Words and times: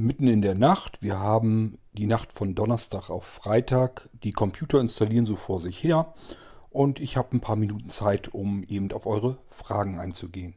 mitten 0.00 0.26
in 0.26 0.42
der 0.42 0.54
Nacht. 0.54 1.02
Wir 1.02 1.18
haben 1.18 1.78
die 1.92 2.06
Nacht 2.06 2.32
von 2.32 2.54
Donnerstag 2.54 3.10
auf 3.10 3.24
Freitag. 3.24 4.08
Die 4.24 4.32
Computer 4.32 4.80
installieren 4.80 5.26
so 5.26 5.36
vor 5.36 5.60
sich 5.60 5.82
her. 5.82 6.14
Und 6.70 7.00
ich 7.00 7.16
habe 7.16 7.36
ein 7.36 7.40
paar 7.40 7.56
Minuten 7.56 7.90
Zeit, 7.90 8.32
um 8.32 8.64
eben 8.64 8.90
auf 8.92 9.06
eure 9.06 9.38
Fragen 9.50 9.98
einzugehen. 9.98 10.54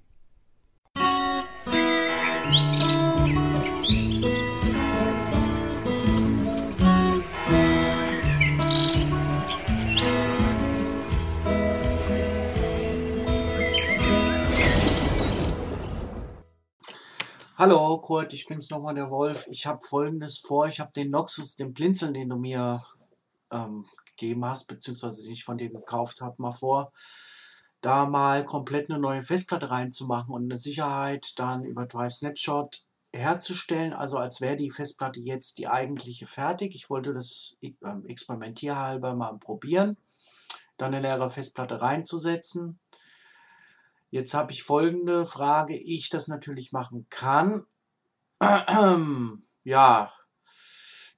Hallo 17.66 17.98
Kurt, 17.98 18.34
ich 18.34 18.46
bin's 18.46 18.70
nochmal 18.72 18.94
der 18.94 19.10
Wolf. 19.10 19.48
Ich 19.50 19.66
habe 19.66 19.80
folgendes 19.80 20.38
vor. 20.38 20.68
Ich 20.68 20.82
habe 20.82 20.92
den 20.92 21.12
Noxus, 21.12 21.56
den 21.56 21.74
Blinzeln, 21.74 22.14
den 22.14 22.28
du 22.28 22.36
mir 22.36 22.84
ähm, 23.52 23.86
gegeben 24.04 24.44
hast, 24.44 24.66
beziehungsweise 24.66 25.24
den 25.24 25.32
ich 25.32 25.46
von 25.46 25.58
dir 25.58 25.70
gekauft 25.70 26.20
habe, 26.20 26.42
mal 26.42 26.52
vor, 26.52 26.92
da 27.80 28.06
mal 28.06 28.44
komplett 28.44 28.90
eine 28.90 29.00
neue 29.00 29.22
Festplatte 29.22 29.72
reinzumachen 29.72 30.36
und 30.36 30.44
eine 30.44 30.58
Sicherheit 30.58 31.40
dann 31.40 31.64
über 31.64 31.86
Drive 31.86 32.12
Snapshot 32.12 32.84
herzustellen, 33.14 33.94
also 33.94 34.18
als 34.18 34.42
wäre 34.42 34.58
die 34.58 34.70
Festplatte 34.70 35.22
jetzt 35.22 35.58
die 35.58 35.70
eigentliche 35.70 36.28
fertig. 36.28 36.76
Ich 36.76 36.90
wollte 36.90 37.14
das 37.14 37.58
äh, 37.62 37.72
experimentierhalber 38.08 39.16
mal 39.16 39.38
probieren, 39.38 39.96
dann 40.76 40.94
eine 40.94 41.02
leere 41.02 41.30
Festplatte 41.30 41.82
reinzusetzen 41.82 42.78
Jetzt 44.14 44.36
habe 44.36 44.52
ich 44.52 44.62
folgende 44.62 45.26
Frage, 45.26 45.76
ich 45.76 46.12
das 46.12 46.28
natürlich 46.28 46.72
machen 46.72 47.08
kann. 47.10 47.66
ja, 49.64 50.14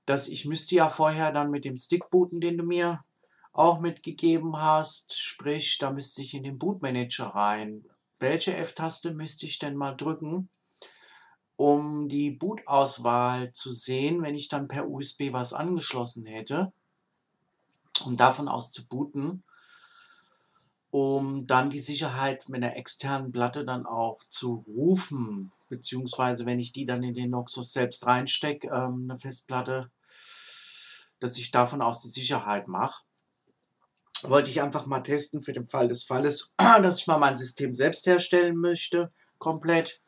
dass 0.05 0.29
ich 0.29 0.45
müsste 0.45 0.75
ja 0.75 0.89
vorher 0.89 1.33
dann 1.33 1.51
mit 1.51 1.65
dem 1.65 1.75
Stick 1.75 2.09
booten, 2.09 2.39
den 2.39 2.57
du 2.57 2.63
mir 2.63 3.03
auch 3.51 3.81
mitgegeben 3.81 4.61
hast. 4.61 5.19
Sprich, 5.19 5.77
da 5.77 5.91
müsste 5.91 6.21
ich 6.21 6.35
in 6.35 6.43
den 6.43 6.57
Bootmanager 6.57 7.25
rein. 7.35 7.83
Welche 8.19 8.55
F-Taste 8.55 9.13
müsste 9.13 9.45
ich 9.45 9.59
denn 9.59 9.75
mal 9.75 9.91
drücken, 9.91 10.47
um 11.57 12.07
die 12.07 12.31
Bootauswahl 12.31 13.51
zu 13.51 13.73
sehen, 13.73 14.21
wenn 14.21 14.35
ich 14.35 14.47
dann 14.47 14.69
per 14.69 14.87
USB 14.87 15.33
was 15.33 15.51
angeschlossen 15.51 16.25
hätte, 16.25 16.71
um 18.05 18.15
davon 18.15 18.47
aus 18.47 18.71
zu 18.71 18.87
booten? 18.87 19.43
Um 20.95 21.45
dann 21.45 21.69
die 21.69 21.81
Sicherheit 21.81 22.47
mit 22.47 22.63
einer 22.63 22.77
externen 22.77 23.33
Platte 23.33 23.65
dann 23.65 23.85
auch 23.85 24.19
zu 24.29 24.63
rufen, 24.65 25.51
beziehungsweise 25.67 26.45
wenn 26.45 26.57
ich 26.57 26.71
die 26.71 26.85
dann 26.85 27.03
in 27.03 27.13
den 27.13 27.31
Noxus 27.31 27.73
selbst 27.73 28.07
reinstecke, 28.07 28.67
ähm, 28.67 29.05
eine 29.09 29.17
Festplatte, 29.17 29.91
dass 31.19 31.37
ich 31.37 31.51
davon 31.51 31.81
aus 31.81 32.01
die 32.01 32.07
Sicherheit 32.07 32.69
mache. 32.69 33.03
Wollte 34.21 34.49
ich 34.49 34.61
einfach 34.61 34.85
mal 34.85 35.01
testen 35.01 35.41
für 35.41 35.51
den 35.51 35.67
Fall 35.67 35.89
des 35.89 36.05
Falles, 36.05 36.53
dass 36.57 37.01
ich 37.01 37.07
mal 37.07 37.17
mein 37.17 37.35
System 37.35 37.75
selbst 37.75 38.07
herstellen 38.07 38.55
möchte, 38.55 39.11
komplett. 39.37 39.99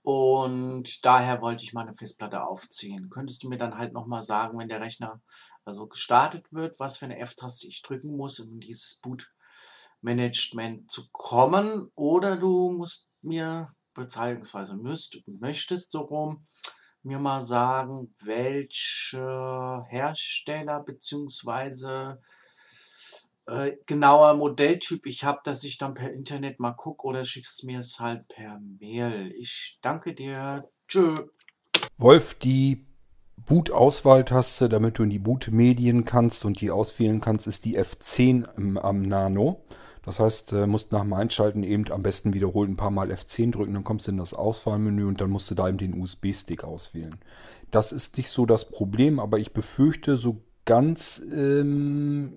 Und 0.00 1.04
daher 1.04 1.42
wollte 1.42 1.62
ich 1.62 1.74
mal 1.74 1.82
eine 1.82 1.94
Festplatte 1.94 2.42
aufziehen. 2.42 3.10
Könntest 3.10 3.42
du 3.42 3.50
mir 3.50 3.58
dann 3.58 3.76
halt 3.76 3.92
nochmal 3.92 4.22
sagen, 4.22 4.58
wenn 4.58 4.68
der 4.68 4.80
Rechner 4.80 5.20
also 5.66 5.86
gestartet 5.86 6.52
wird, 6.52 6.78
was 6.78 6.98
für 6.98 7.06
eine 7.06 7.18
F-Taste 7.18 7.66
ich 7.66 7.82
drücken 7.82 8.16
muss, 8.16 8.40
um 8.40 8.60
dieses 8.60 9.00
Boot-Management 9.02 10.90
zu 10.90 11.08
kommen? 11.10 11.90
Oder 11.94 12.36
du 12.36 12.70
musst 12.70 13.08
mir, 13.20 13.74
beziehungsweise 13.92 14.76
müsst, 14.76 15.18
möchtest 15.26 15.90
so 15.90 16.02
rum, 16.02 16.46
mir 17.02 17.18
mal 17.18 17.40
sagen, 17.40 18.14
welche 18.20 19.84
Hersteller 19.88 20.80
beziehungsweise 20.80 22.20
äh, 23.46 23.76
genauer 23.86 24.34
Modelltyp 24.34 25.06
ich 25.06 25.24
habe, 25.24 25.40
dass 25.44 25.62
ich 25.62 25.78
dann 25.78 25.94
per 25.94 26.12
Internet 26.12 26.58
mal 26.58 26.72
gucke 26.72 27.06
oder 27.06 27.24
schickst 27.24 27.64
mir 27.64 27.78
es 27.78 28.00
halt 28.00 28.26
per 28.28 28.60
Mail. 28.80 29.32
Ich 29.36 29.78
danke 29.82 30.14
dir. 30.14 30.68
Tschö. 30.88 31.28
Wolf, 31.96 32.34
die 32.34 32.85
Boot-Auswahltaste, 33.44 34.68
damit 34.68 34.98
du 34.98 35.02
in 35.02 35.10
die 35.10 35.18
Boot-Medien 35.18 36.04
kannst 36.04 36.44
und 36.44 36.60
die 36.60 36.70
auswählen 36.70 37.20
kannst, 37.20 37.46
ist 37.46 37.64
die 37.64 37.78
F10 37.78 38.48
im, 38.56 38.78
am 38.78 39.02
Nano. 39.02 39.62
Das 40.04 40.20
heißt, 40.20 40.52
du 40.52 40.56
äh, 40.56 40.66
musst 40.66 40.92
nach 40.92 41.02
dem 41.02 41.12
Einschalten 41.12 41.62
eben 41.62 41.90
am 41.90 42.02
besten 42.02 42.32
wiederholt 42.32 42.70
ein 42.70 42.76
paar 42.76 42.92
Mal 42.92 43.10
F10 43.10 43.50
drücken, 43.50 43.74
dann 43.74 43.84
kommst 43.84 44.06
du 44.06 44.12
in 44.12 44.18
das 44.18 44.34
Auswahlmenü 44.34 45.04
und 45.04 45.20
dann 45.20 45.30
musst 45.30 45.50
du 45.50 45.54
da 45.54 45.68
eben 45.68 45.78
den 45.78 46.00
USB-Stick 46.00 46.64
auswählen. 46.64 47.16
Das 47.70 47.92
ist 47.92 48.16
nicht 48.16 48.30
so 48.30 48.46
das 48.46 48.68
Problem, 48.68 49.18
aber 49.18 49.38
ich 49.38 49.52
befürchte, 49.52 50.16
so 50.16 50.42
ganz, 50.64 51.22
ähm, 51.32 52.34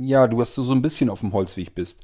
ja, 0.00 0.26
du 0.26 0.40
hast 0.40 0.54
so 0.54 0.72
ein 0.72 0.82
bisschen 0.82 1.08
auf 1.08 1.20
dem 1.20 1.32
Holzweg 1.32 1.74
bist. 1.74 2.02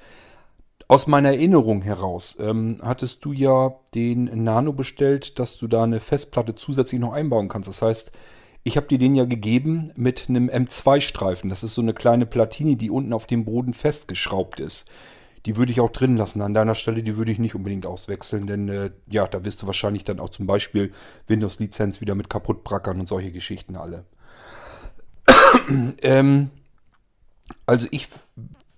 Aus 0.86 1.06
meiner 1.06 1.30
Erinnerung 1.30 1.82
heraus 1.82 2.36
ähm, 2.38 2.76
hattest 2.82 3.24
du 3.24 3.32
ja 3.32 3.74
den 3.94 4.44
Nano 4.44 4.72
bestellt, 4.72 5.38
dass 5.38 5.56
du 5.56 5.66
da 5.66 5.84
eine 5.84 6.00
Festplatte 6.00 6.54
zusätzlich 6.54 7.00
noch 7.00 7.12
einbauen 7.12 7.48
kannst. 7.48 7.68
Das 7.68 7.80
heißt, 7.80 8.12
ich 8.64 8.76
habe 8.76 8.86
dir 8.86 8.98
den 8.98 9.14
ja 9.14 9.24
gegeben 9.24 9.92
mit 9.96 10.28
einem 10.28 10.48
M2-Streifen. 10.48 11.48
Das 11.48 11.62
ist 11.62 11.74
so 11.74 11.82
eine 11.82 11.94
kleine 11.94 12.26
Platine, 12.26 12.76
die 12.76 12.90
unten 12.90 13.12
auf 13.12 13.26
dem 13.26 13.44
Boden 13.44 13.72
festgeschraubt 13.72 14.60
ist. 14.60 14.86
Die 15.46 15.56
würde 15.56 15.72
ich 15.72 15.80
auch 15.80 15.90
drin 15.90 16.16
lassen. 16.16 16.40
An 16.42 16.54
deiner 16.54 16.74
Stelle, 16.74 17.02
die 17.02 17.16
würde 17.16 17.32
ich 17.32 17.38
nicht 17.38 17.54
unbedingt 17.54 17.84
auswechseln, 17.86 18.46
denn 18.46 18.68
äh, 18.68 18.90
ja, 19.06 19.26
da 19.26 19.44
wirst 19.44 19.62
du 19.62 19.66
wahrscheinlich 19.66 20.04
dann 20.04 20.20
auch 20.20 20.30
zum 20.30 20.46
Beispiel 20.46 20.92
Windows-Lizenz 21.26 22.00
wieder 22.00 22.14
mit 22.14 22.30
kaputt 22.30 22.64
brackern 22.64 23.00
und 23.00 23.06
solche 23.06 23.32
Geschichten 23.32 23.76
alle. 23.76 24.04
ähm, 26.02 26.50
also 27.66 27.86
ich, 27.90 28.08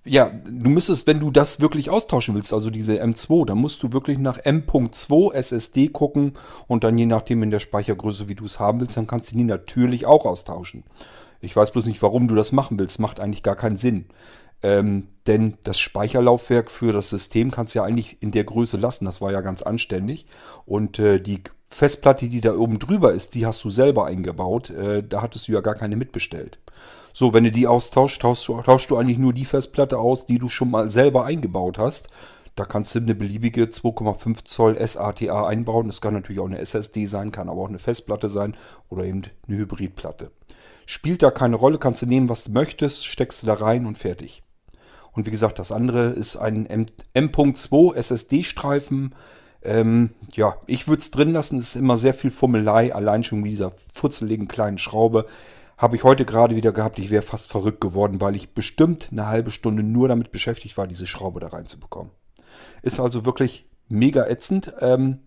ja, 0.06 0.30
du 0.44 0.70
müsstest, 0.70 1.06
wenn 1.06 1.20
du 1.20 1.30
das 1.30 1.60
wirklich 1.60 1.90
austauschen 1.90 2.34
willst, 2.34 2.52
also 2.52 2.70
diese 2.70 3.02
M2, 3.02 3.46
dann 3.46 3.58
musst 3.58 3.82
du 3.82 3.92
wirklich 3.92 4.18
nach 4.18 4.38
M.2 4.38 5.34
SSD 5.34 5.88
gucken 5.88 6.34
und 6.68 6.84
dann 6.84 6.96
je 6.96 7.06
nachdem 7.06 7.42
in 7.42 7.50
der 7.50 7.58
Speichergröße, 7.58 8.28
wie 8.28 8.34
du 8.34 8.44
es 8.44 8.60
haben 8.60 8.80
willst, 8.80 8.96
dann 8.96 9.06
kannst 9.06 9.32
du 9.32 9.36
die 9.36 9.44
natürlich 9.44 10.06
auch 10.06 10.24
austauschen. 10.24 10.84
Ich 11.40 11.54
weiß 11.54 11.72
bloß 11.72 11.86
nicht, 11.86 12.02
warum 12.02 12.28
du 12.28 12.34
das 12.34 12.52
machen 12.52 12.78
willst. 12.78 12.98
Macht 12.98 13.20
eigentlich 13.20 13.42
gar 13.42 13.56
keinen 13.56 13.76
Sinn. 13.76 14.06
Ähm, 14.62 15.08
denn 15.26 15.58
das 15.64 15.78
Speicherlaufwerk 15.78 16.70
für 16.70 16.92
das 16.92 17.10
System 17.10 17.50
kannst 17.50 17.74
du 17.74 17.80
ja 17.80 17.84
eigentlich 17.84 18.22
in 18.22 18.30
der 18.30 18.44
Größe 18.44 18.76
lassen. 18.76 19.04
Das 19.04 19.20
war 19.20 19.32
ja 19.32 19.40
ganz 19.40 19.62
anständig. 19.62 20.26
Und 20.64 20.98
äh, 20.98 21.20
die 21.20 21.42
Festplatte, 21.68 22.28
die 22.28 22.40
da 22.40 22.56
oben 22.56 22.78
drüber 22.78 23.12
ist, 23.12 23.34
die 23.34 23.44
hast 23.44 23.62
du 23.64 23.70
selber 23.70 24.06
eingebaut. 24.06 24.70
Äh, 24.70 25.02
da 25.06 25.20
hattest 25.20 25.48
du 25.48 25.52
ja 25.52 25.60
gar 25.60 25.74
keine 25.74 25.96
mitbestellt. 25.96 26.58
So, 27.18 27.32
wenn 27.32 27.44
du 27.44 27.50
die 27.50 27.66
austauschst, 27.66 28.20
tauschst 28.20 28.46
du, 28.46 28.60
tauschst 28.60 28.90
du 28.90 28.98
eigentlich 28.98 29.16
nur 29.16 29.32
die 29.32 29.46
Festplatte 29.46 29.98
aus, 29.98 30.26
die 30.26 30.38
du 30.38 30.50
schon 30.50 30.70
mal 30.70 30.90
selber 30.90 31.24
eingebaut 31.24 31.78
hast. 31.78 32.08
Da 32.56 32.66
kannst 32.66 32.94
du 32.94 32.98
eine 32.98 33.14
beliebige 33.14 33.64
2,5 33.64 34.44
Zoll 34.44 34.86
SATA 34.86 35.46
einbauen. 35.46 35.86
Das 35.86 36.02
kann 36.02 36.12
natürlich 36.12 36.42
auch 36.42 36.46
eine 36.46 36.58
SSD 36.58 37.06
sein, 37.06 37.32
kann 37.32 37.48
aber 37.48 37.62
auch 37.62 37.70
eine 37.70 37.78
Festplatte 37.78 38.28
sein 38.28 38.54
oder 38.90 39.04
eben 39.04 39.22
eine 39.48 39.56
Hybridplatte. 39.56 40.30
Spielt 40.84 41.22
da 41.22 41.30
keine 41.30 41.56
Rolle, 41.56 41.78
kannst 41.78 42.02
du 42.02 42.06
nehmen, 42.06 42.28
was 42.28 42.44
du 42.44 42.52
möchtest, 42.52 43.06
steckst 43.06 43.42
du 43.42 43.46
da 43.46 43.54
rein 43.54 43.86
und 43.86 43.96
fertig. 43.96 44.42
Und 45.12 45.24
wie 45.24 45.30
gesagt, 45.30 45.58
das 45.58 45.72
andere 45.72 46.08
ist 46.08 46.36
ein 46.36 46.66
M.2 46.66 47.94
SSD-Streifen 47.94 49.14
ähm, 49.62 50.10
ja, 50.34 50.58
ich 50.66 50.86
würde 50.86 51.00
es 51.00 51.10
drin 51.10 51.32
lassen. 51.32 51.58
Es 51.58 51.68
ist 51.68 51.76
immer 51.76 51.96
sehr 51.96 52.14
viel 52.14 52.30
Fummelei. 52.30 52.94
Allein 52.94 53.24
schon 53.24 53.40
mit 53.40 53.50
dieser 53.50 53.72
futzeligen 53.92 54.48
kleinen 54.48 54.78
Schraube. 54.78 55.26
Habe 55.76 55.96
ich 55.96 56.04
heute 56.04 56.24
gerade 56.24 56.56
wieder 56.56 56.72
gehabt. 56.72 56.98
Ich 56.98 57.10
wäre 57.10 57.22
fast 57.22 57.50
verrückt 57.50 57.80
geworden, 57.80 58.20
weil 58.20 58.34
ich 58.34 58.54
bestimmt 58.54 59.08
eine 59.12 59.26
halbe 59.26 59.50
Stunde 59.50 59.82
nur 59.82 60.08
damit 60.08 60.32
beschäftigt 60.32 60.76
war, 60.78 60.86
diese 60.86 61.06
Schraube 61.06 61.40
da 61.40 61.48
reinzubekommen. 61.48 62.12
Ist 62.82 62.98
also 62.98 63.26
wirklich 63.26 63.66
mega 63.88 64.26
ätzend. 64.26 64.72
Ähm, 64.80 65.20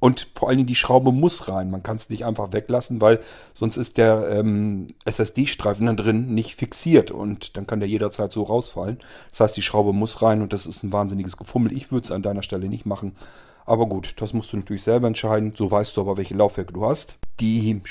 und 0.00 0.28
vor 0.34 0.48
allen 0.48 0.56
Dingen 0.56 0.66
die 0.66 0.74
Schraube 0.74 1.12
muss 1.12 1.48
rein. 1.48 1.70
Man 1.70 1.82
kann 1.82 1.96
es 1.96 2.08
nicht 2.08 2.24
einfach 2.24 2.52
weglassen, 2.52 3.00
weil 3.00 3.20
sonst 3.52 3.76
ist 3.76 3.98
der 3.98 4.30
ähm, 4.30 4.86
SSD-Streifen 5.04 5.86
da 5.86 5.92
drin 5.92 6.34
nicht 6.34 6.54
fixiert 6.54 7.10
und 7.10 7.56
dann 7.56 7.66
kann 7.66 7.80
der 7.80 7.88
jederzeit 7.88 8.32
so 8.32 8.44
rausfallen. 8.44 8.98
Das 9.30 9.40
heißt, 9.40 9.56
die 9.56 9.62
Schraube 9.62 9.92
muss 9.92 10.22
rein 10.22 10.40
und 10.40 10.54
das 10.54 10.64
ist 10.64 10.82
ein 10.82 10.92
wahnsinniges 10.92 11.36
Gefummel. 11.36 11.72
Ich 11.72 11.92
würde 11.92 12.04
es 12.04 12.10
an 12.10 12.22
deiner 12.22 12.42
Stelle 12.42 12.68
nicht 12.68 12.86
machen. 12.86 13.14
Aber 13.66 13.86
gut, 13.86 14.14
das 14.16 14.32
musst 14.32 14.52
du 14.52 14.56
natürlich 14.56 14.82
selber 14.82 15.06
entscheiden. 15.06 15.52
So 15.54 15.70
weißt 15.70 15.96
du 15.96 16.00
aber, 16.00 16.16
welche 16.16 16.34
Laufwerke 16.34 16.72
du 16.72 16.86
hast. 16.86 17.18
Die 17.38 17.82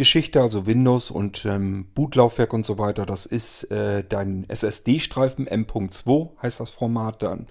Startgeschichte, 0.00 0.40
also 0.40 0.66
Windows 0.66 1.10
und 1.10 1.44
ähm, 1.44 1.86
Bootlaufwerk 1.94 2.54
und 2.54 2.64
so 2.64 2.78
weiter, 2.78 3.04
das 3.04 3.26
ist 3.26 3.64
äh, 3.64 4.02
dein 4.02 4.48
SSD-Streifen 4.48 5.46
M.2 5.46 6.30
heißt 6.40 6.58
das 6.58 6.70
Format. 6.70 7.22
Dann 7.22 7.48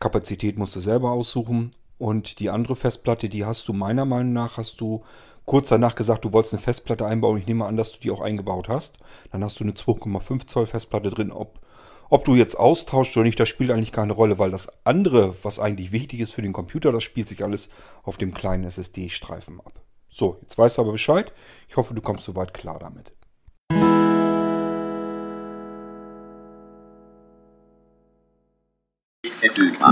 Kapazität 0.00 0.58
musst 0.58 0.74
du 0.74 0.80
selber 0.80 1.10
aussuchen 1.10 1.70
und 1.98 2.40
die 2.40 2.48
andere 2.48 2.76
Festplatte, 2.76 3.28
die 3.28 3.44
hast 3.44 3.68
du 3.68 3.74
meiner 3.74 4.06
Meinung 4.06 4.32
nach, 4.32 4.56
hast 4.56 4.80
du 4.80 5.02
kurz 5.44 5.68
danach 5.68 5.94
gesagt, 5.94 6.24
du 6.24 6.32
wolltest 6.32 6.54
eine 6.54 6.62
Festplatte 6.62 7.04
einbauen. 7.04 7.36
Ich 7.36 7.46
nehme 7.46 7.66
an, 7.66 7.76
dass 7.76 7.92
du 7.92 8.00
die 8.00 8.10
auch 8.10 8.22
eingebaut 8.22 8.70
hast. 8.70 8.96
Dann 9.30 9.44
hast 9.44 9.60
du 9.60 9.64
eine 9.64 9.74
2,5 9.74 10.46
Zoll 10.46 10.64
Festplatte 10.64 11.10
drin. 11.10 11.30
Ob 11.30 11.60
Ob 12.08 12.24
du 12.24 12.34
jetzt 12.34 12.58
austauschst 12.58 13.14
oder 13.18 13.26
nicht, 13.26 13.38
das 13.38 13.50
spielt 13.50 13.70
eigentlich 13.70 13.92
keine 13.92 14.14
Rolle, 14.14 14.38
weil 14.38 14.50
das 14.50 14.86
andere, 14.86 15.34
was 15.42 15.58
eigentlich 15.58 15.92
wichtig 15.92 16.20
ist 16.20 16.32
für 16.32 16.42
den 16.42 16.54
Computer, 16.54 16.90
das 16.90 17.04
spielt 17.04 17.28
sich 17.28 17.44
alles 17.44 17.68
auf 18.02 18.16
dem 18.16 18.32
kleinen 18.32 18.64
SSD-Streifen 18.64 19.60
ab. 19.60 19.82
So, 20.14 20.36
jetzt 20.42 20.58
weißt 20.58 20.76
du 20.76 20.82
aber 20.82 20.92
Bescheid. 20.92 21.32
Ich 21.68 21.76
hoffe, 21.78 21.94
du 21.94 22.02
kommst 22.02 22.26
soweit 22.26 22.52
klar 22.52 22.78
damit. 22.78 23.12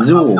So, 0.00 0.36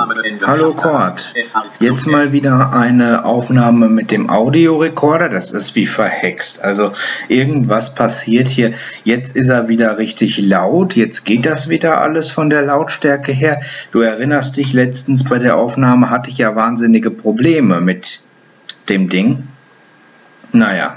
hallo 0.47 0.75
Cord. 0.75 1.35
Jetzt 1.81 2.07
mal 2.07 2.33
wieder 2.33 2.75
eine 2.75 3.25
Aufnahme 3.25 3.89
mit 3.89 4.11
dem 4.11 4.29
Audiorekorder. 4.29 5.31
Das 5.31 5.53
ist 5.53 5.75
wie 5.75 5.87
verhext. 5.87 6.63
Also 6.63 6.93
irgendwas 7.29 7.95
passiert 7.95 8.49
hier. 8.49 8.75
Jetzt 9.05 9.35
ist 9.35 9.49
er 9.49 9.69
wieder 9.69 9.97
richtig 9.97 10.39
laut. 10.39 10.95
Jetzt 10.95 11.25
geht 11.25 11.47
das 11.47 11.71
wieder 11.71 12.03
alles 12.03 12.31
von 12.31 12.51
der 12.51 12.63
Lautstärke 12.63 13.33
her. 13.33 13.63
Du 13.93 14.01
erinnerst 14.01 14.59
dich, 14.59 14.75
letztens 14.75 15.25
bei 15.25 15.39
der 15.39 15.57
Aufnahme 15.57 16.11
hatte 16.11 16.29
ich 16.29 16.37
ja 16.37 16.55
wahnsinnige 16.55 17.11
Probleme 17.11 17.81
mit 17.81 18.21
dem 18.91 19.09
Ding. 19.09 19.49
Naja, 20.53 20.97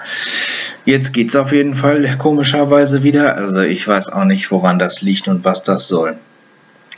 jetzt 0.85 1.13
geht's 1.13 1.35
auf 1.35 1.51
jeden 1.51 1.75
Fall 1.75 2.17
komischerweise 2.17 3.03
wieder. 3.03 3.35
Also 3.35 3.61
ich 3.61 3.87
weiß 3.87 4.11
auch 4.13 4.25
nicht, 4.25 4.51
woran 4.51 4.79
das 4.79 5.01
liegt 5.01 5.27
und 5.27 5.45
was 5.45 5.63
das 5.63 5.87
soll. 5.87 6.17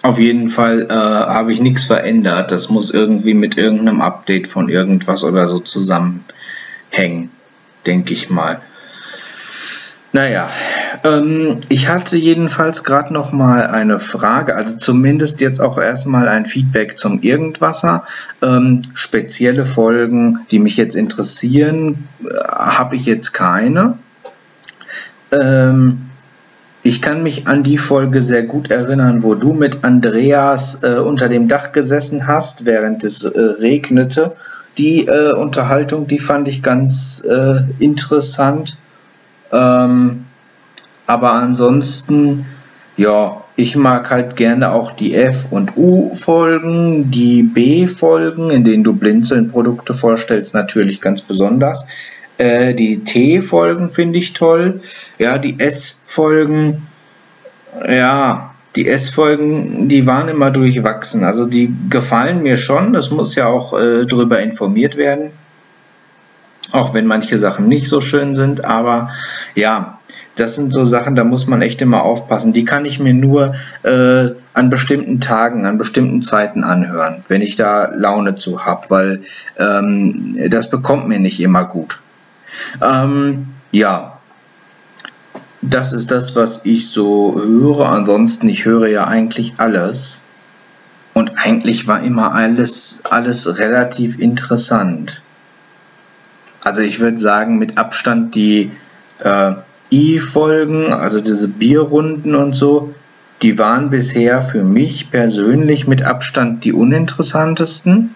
Auf 0.01 0.19
jeden 0.19 0.49
Fall 0.49 0.87
äh, 0.89 0.93
habe 0.93 1.51
ich 1.51 1.59
nichts 1.59 1.85
verändert. 1.85 2.51
Das 2.51 2.69
muss 2.69 2.91
irgendwie 2.91 3.33
mit 3.33 3.57
irgendeinem 3.57 4.01
Update 4.01 4.47
von 4.47 4.69
irgendwas 4.69 5.23
oder 5.23 5.47
so 5.47 5.59
zusammenhängen, 5.59 7.31
denke 7.85 8.13
ich 8.13 8.29
mal. 8.29 8.61
Naja, 10.15 10.47
ähm, 11.03 11.57
ich 11.67 11.89
hatte 11.89 12.15
jedenfalls 12.15 12.85
gerade 12.85 13.13
noch 13.13 13.33
mal 13.33 13.67
eine 13.67 13.99
Frage, 13.99 14.55
also 14.55 14.77
zumindest 14.77 15.41
jetzt 15.41 15.59
auch 15.59 15.77
erstmal 15.77 16.29
ein 16.29 16.45
Feedback 16.45 16.97
zum 16.97 17.21
Irgendwasser. 17.21 18.05
Ähm, 18.41 18.83
spezielle 18.93 19.65
Folgen, 19.65 20.39
die 20.51 20.59
mich 20.59 20.77
jetzt 20.77 20.95
interessieren, 20.95 22.07
äh, 22.23 22.33
habe 22.47 22.95
ich 22.95 23.05
jetzt 23.05 23.33
keine. 23.33 23.97
Ähm, 25.33 26.03
ich 26.81 27.01
kann 27.01 27.21
mich 27.21 27.47
an 27.47 27.63
die 27.63 27.77
Folge 27.77 28.21
sehr 28.21 28.43
gut 28.43 28.71
erinnern, 28.71 29.21
wo 29.21 29.35
du 29.35 29.51
mit 29.51 29.83
Andreas 29.83 30.81
äh, 30.83 30.95
unter 30.95 31.27
dem 31.27 31.49
Dach 31.49 31.73
gesessen 31.73 32.25
hast, 32.25 32.65
während 32.65 33.03
es 33.03 33.25
äh, 33.25 33.37
regnete. 33.37 34.31
Die 34.77 35.07
äh, 35.07 35.33
Unterhaltung, 35.33 36.07
die 36.07 36.19
fand 36.19 36.47
ich 36.47 36.63
ganz 36.63 37.21
äh, 37.29 37.63
interessant. 37.79 38.77
Ähm, 39.51 40.25
aber 41.07 41.33
ansonsten, 41.33 42.45
ja, 42.97 43.43
ich 43.55 43.75
mag 43.75 44.09
halt 44.09 44.35
gerne 44.35 44.73
auch 44.73 44.91
die 44.91 45.15
F- 45.15 45.47
und 45.51 45.77
U-Folgen, 45.77 47.11
die 47.11 47.43
B-Folgen, 47.43 48.49
in 48.49 48.63
denen 48.63 48.83
du 48.83 48.93
Blinzeln-Produkte 48.93 49.93
vorstellst, 49.93 50.53
natürlich 50.53 50.99
ganz 50.99 51.21
besonders. 51.21 51.85
Äh, 52.37 52.73
die 52.73 53.03
T-Folgen 53.03 53.89
finde 53.91 54.19
ich 54.19 54.33
toll. 54.33 54.81
Ja, 55.19 55.37
die 55.37 55.59
S-Folgen, 55.59 56.87
ja, 57.87 58.53
die 58.75 58.87
S-Folgen, 58.87 59.87
die 59.87 60.05
waren 60.05 60.27
immer 60.27 60.51
durchwachsen. 60.51 61.23
Also 61.23 61.45
die 61.45 61.73
gefallen 61.89 62.43
mir 62.43 62.57
schon. 62.57 62.93
Es 62.95 63.09
muss 63.11 63.35
ja 63.35 63.47
auch 63.47 63.79
äh, 63.79 64.05
darüber 64.05 64.41
informiert 64.41 64.97
werden. 64.97 65.31
Auch 66.71 66.93
wenn 66.93 67.05
manche 67.05 67.39
Sachen 67.39 67.67
nicht 67.67 67.87
so 67.87 68.01
schön 68.01 68.33
sind. 68.35 68.65
Aber 68.65 69.11
ja, 69.53 69.99
das 70.35 70.55
sind 70.55 70.73
so 70.73 70.83
Sachen, 70.83 71.15
da 71.15 71.23
muss 71.23 71.47
man 71.47 71.61
echt 71.61 71.81
immer 71.81 72.03
aufpassen. 72.03 72.53
Die 72.53 72.65
kann 72.65 72.85
ich 72.85 72.99
mir 72.99 73.13
nur 73.13 73.55
äh, 73.83 74.31
an 74.53 74.69
bestimmten 74.69 75.21
Tagen, 75.21 75.65
an 75.65 75.77
bestimmten 75.77 76.21
Zeiten 76.21 76.63
anhören, 76.63 77.23
wenn 77.27 77.41
ich 77.41 77.55
da 77.55 77.89
Laune 77.93 78.35
zu 78.35 78.65
habe, 78.65 78.89
weil 78.89 79.21
ähm, 79.57 80.37
das 80.49 80.69
bekommt 80.69 81.07
mir 81.07 81.19
nicht 81.19 81.39
immer 81.39 81.65
gut. 81.65 82.01
Ähm, 82.81 83.47
ja, 83.71 84.19
das 85.61 85.93
ist 85.93 86.11
das, 86.11 86.35
was 86.35 86.61
ich 86.65 86.89
so 86.89 87.41
höre. 87.41 87.89
Ansonsten, 87.89 88.49
ich 88.49 88.65
höre 88.65 88.87
ja 88.87 89.07
eigentlich 89.07 89.53
alles. 89.57 90.23
Und 91.13 91.31
eigentlich 91.37 91.87
war 91.87 92.01
immer 92.01 92.33
alles, 92.33 93.03
alles 93.09 93.57
relativ 93.59 94.19
interessant. 94.19 95.21
Also 96.65 96.81
ich 96.81 96.99
würde 96.99 97.19
sagen, 97.19 97.59
mit 97.59 97.77
Abstand 97.77 98.33
die 98.33 98.71
äh, 99.19 99.53
I-Folgen, 99.91 100.91
also 100.91 101.21
diese 101.21 101.47
Bierrunden 101.47 102.33
und 102.33 102.55
so, 102.55 102.95
die 103.43 103.59
waren 103.59 103.91
bisher 103.91 104.41
für 104.41 104.63
mich 104.63 105.11
persönlich 105.11 105.87
mit 105.87 106.01
Abstand 106.01 106.65
die 106.65 106.73
uninteressantesten. 106.73 108.15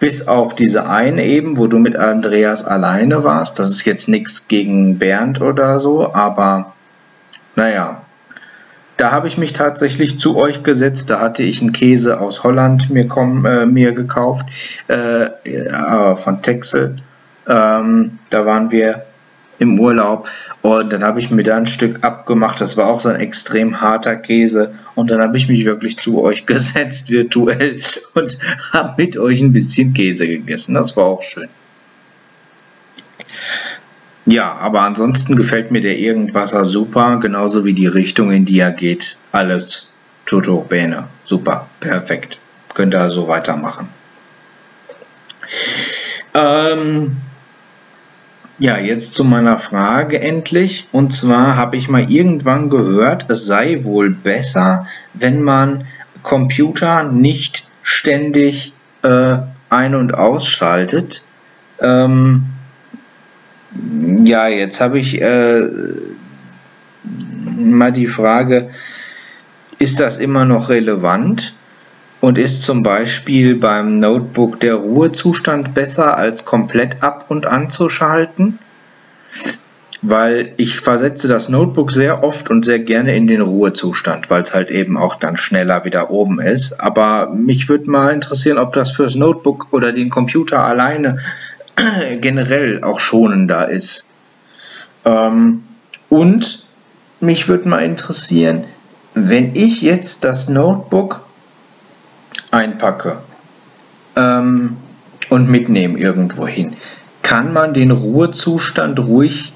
Bis 0.00 0.26
auf 0.26 0.54
diese 0.54 0.88
eine 0.88 1.26
eben, 1.26 1.58
wo 1.58 1.66
du 1.66 1.78
mit 1.78 1.96
Andreas 1.96 2.64
alleine 2.64 3.24
warst. 3.24 3.58
Das 3.58 3.70
ist 3.70 3.84
jetzt 3.84 4.08
nichts 4.08 4.48
gegen 4.48 4.98
Bernd 4.98 5.42
oder 5.42 5.80
so, 5.80 6.14
aber 6.14 6.72
naja. 7.56 8.00
Da 8.96 9.10
habe 9.10 9.28
ich 9.28 9.36
mich 9.36 9.52
tatsächlich 9.52 10.18
zu 10.18 10.36
euch 10.36 10.62
gesetzt. 10.62 11.10
Da 11.10 11.20
hatte 11.20 11.42
ich 11.42 11.60
einen 11.60 11.72
Käse 11.72 12.20
aus 12.20 12.42
Holland 12.42 12.88
mir, 12.88 13.06
komm, 13.06 13.44
äh, 13.44 13.66
mir 13.66 13.92
gekauft, 13.92 14.46
äh, 14.88 15.24
äh, 15.24 16.16
von 16.16 16.40
Texel. 16.40 16.96
Ähm, 17.46 18.18
da 18.30 18.46
waren 18.46 18.70
wir 18.70 19.04
im 19.58 19.78
Urlaub 19.78 20.28
und 20.62 20.92
dann 20.92 21.04
habe 21.04 21.20
ich 21.20 21.30
mir 21.30 21.42
da 21.42 21.56
ein 21.56 21.66
Stück 21.66 22.02
abgemacht. 22.02 22.60
Das 22.60 22.76
war 22.76 22.88
auch 22.88 23.00
so 23.00 23.08
ein 23.08 23.20
extrem 23.20 23.80
harter 23.80 24.16
Käse. 24.16 24.74
Und 24.94 25.10
dann 25.10 25.20
habe 25.20 25.36
ich 25.36 25.48
mich 25.48 25.64
wirklich 25.64 25.98
zu 25.98 26.22
euch 26.22 26.46
gesetzt, 26.46 27.10
virtuell, 27.10 27.80
und 28.14 28.38
habe 28.72 28.94
mit 28.96 29.16
euch 29.16 29.40
ein 29.40 29.52
bisschen 29.52 29.92
Käse 29.94 30.26
gegessen. 30.26 30.74
Das 30.74 30.96
war 30.96 31.04
auch 31.04 31.22
schön. 31.22 31.48
Ja, 34.26 34.54
aber 34.54 34.80
ansonsten 34.80 35.36
gefällt 35.36 35.70
mir 35.70 35.82
der 35.82 35.98
Irgendwasser 35.98 36.64
super, 36.64 37.18
genauso 37.18 37.66
wie 37.66 37.74
die 37.74 37.86
Richtung, 37.86 38.32
in 38.32 38.46
die 38.46 38.58
er 38.58 38.72
geht. 38.72 39.18
Alles 39.32 39.92
Toto 40.24 40.64
Bene. 40.66 41.08
Super, 41.24 41.68
perfekt. 41.80 42.38
Könnt 42.72 42.94
ihr 42.94 43.10
so 43.10 43.28
weitermachen. 43.28 43.88
Ähm, 46.32 47.16
ja, 48.58 48.78
jetzt 48.78 49.14
zu 49.14 49.24
meiner 49.24 49.58
Frage 49.58 50.20
endlich. 50.20 50.86
Und 50.92 51.12
zwar 51.12 51.56
habe 51.56 51.76
ich 51.76 51.88
mal 51.88 52.10
irgendwann 52.10 52.70
gehört, 52.70 53.30
es 53.30 53.46
sei 53.46 53.84
wohl 53.84 54.10
besser, 54.10 54.86
wenn 55.12 55.42
man 55.42 55.86
Computer 56.22 57.04
nicht 57.04 57.68
ständig 57.82 58.72
äh, 59.02 59.38
ein- 59.68 59.94
und 59.94 60.14
ausschaltet. 60.14 61.22
Ähm, 61.80 62.44
ja, 64.24 64.46
jetzt 64.46 64.80
habe 64.80 64.98
ich 65.00 65.20
äh, 65.20 65.68
mal 67.56 67.92
die 67.92 68.06
Frage, 68.06 68.70
ist 69.78 70.00
das 70.00 70.18
immer 70.18 70.44
noch 70.44 70.68
relevant? 70.68 71.54
Und 72.24 72.38
ist 72.38 72.62
zum 72.62 72.82
Beispiel 72.82 73.54
beim 73.54 74.00
Notebook 74.00 74.58
der 74.58 74.76
Ruhezustand 74.76 75.74
besser 75.74 76.16
als 76.16 76.46
komplett 76.46 77.02
ab 77.02 77.26
und 77.28 77.44
anzuschalten? 77.44 78.58
Weil 80.00 80.54
ich 80.56 80.80
versetze 80.80 81.28
das 81.28 81.50
Notebook 81.50 81.92
sehr 81.92 82.24
oft 82.24 82.48
und 82.48 82.64
sehr 82.64 82.78
gerne 82.78 83.14
in 83.14 83.26
den 83.26 83.42
Ruhezustand, 83.42 84.30
weil 84.30 84.40
es 84.40 84.54
halt 84.54 84.70
eben 84.70 84.96
auch 84.96 85.16
dann 85.16 85.36
schneller 85.36 85.84
wieder 85.84 86.10
oben 86.10 86.40
ist. 86.40 86.80
Aber 86.80 87.28
mich 87.28 87.68
würde 87.68 87.90
mal 87.90 88.14
interessieren, 88.14 88.56
ob 88.56 88.72
das 88.72 88.92
fürs 88.92 89.16
Notebook 89.16 89.66
oder 89.72 89.92
den 89.92 90.08
Computer 90.08 90.64
alleine 90.64 91.18
generell 92.22 92.82
auch 92.84 93.00
schonender 93.00 93.68
ist. 93.68 94.12
Ähm, 95.04 95.62
und 96.08 96.64
mich 97.20 97.48
würde 97.48 97.68
mal 97.68 97.84
interessieren, 97.84 98.64
wenn 99.12 99.54
ich 99.54 99.82
jetzt 99.82 100.24
das 100.24 100.48
Notebook 100.48 101.23
einpacke 102.54 103.18
ähm, 104.16 104.76
und 105.28 105.50
mitnehme 105.50 105.98
irgendwo 105.98 106.46
hin, 106.46 106.74
kann 107.22 107.52
man 107.52 107.74
den 107.74 107.90
Ruhezustand 107.90 108.98
ruhig 109.00 109.52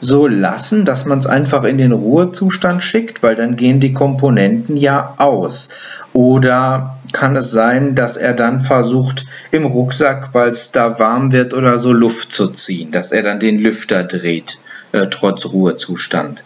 so 0.00 0.26
lassen, 0.26 0.86
dass 0.86 1.04
man 1.04 1.18
es 1.18 1.26
einfach 1.26 1.64
in 1.64 1.76
den 1.76 1.92
Ruhezustand 1.92 2.82
schickt, 2.82 3.22
weil 3.22 3.36
dann 3.36 3.56
gehen 3.56 3.80
die 3.80 3.92
Komponenten 3.92 4.76
ja 4.78 5.14
aus. 5.18 5.68
Oder 6.14 6.98
kann 7.12 7.36
es 7.36 7.50
sein, 7.50 7.94
dass 7.94 8.16
er 8.16 8.32
dann 8.32 8.60
versucht, 8.60 9.26
im 9.50 9.66
Rucksack, 9.66 10.30
weil 10.32 10.50
es 10.50 10.72
da 10.72 10.98
warm 10.98 11.32
wird 11.32 11.52
oder 11.52 11.78
so, 11.78 11.92
Luft 11.92 12.32
zu 12.32 12.48
ziehen, 12.48 12.92
dass 12.92 13.12
er 13.12 13.22
dann 13.22 13.40
den 13.40 13.58
Lüfter 13.58 14.02
dreht, 14.04 14.58
äh, 14.92 15.06
trotz 15.08 15.46
Ruhezustand. 15.46 16.44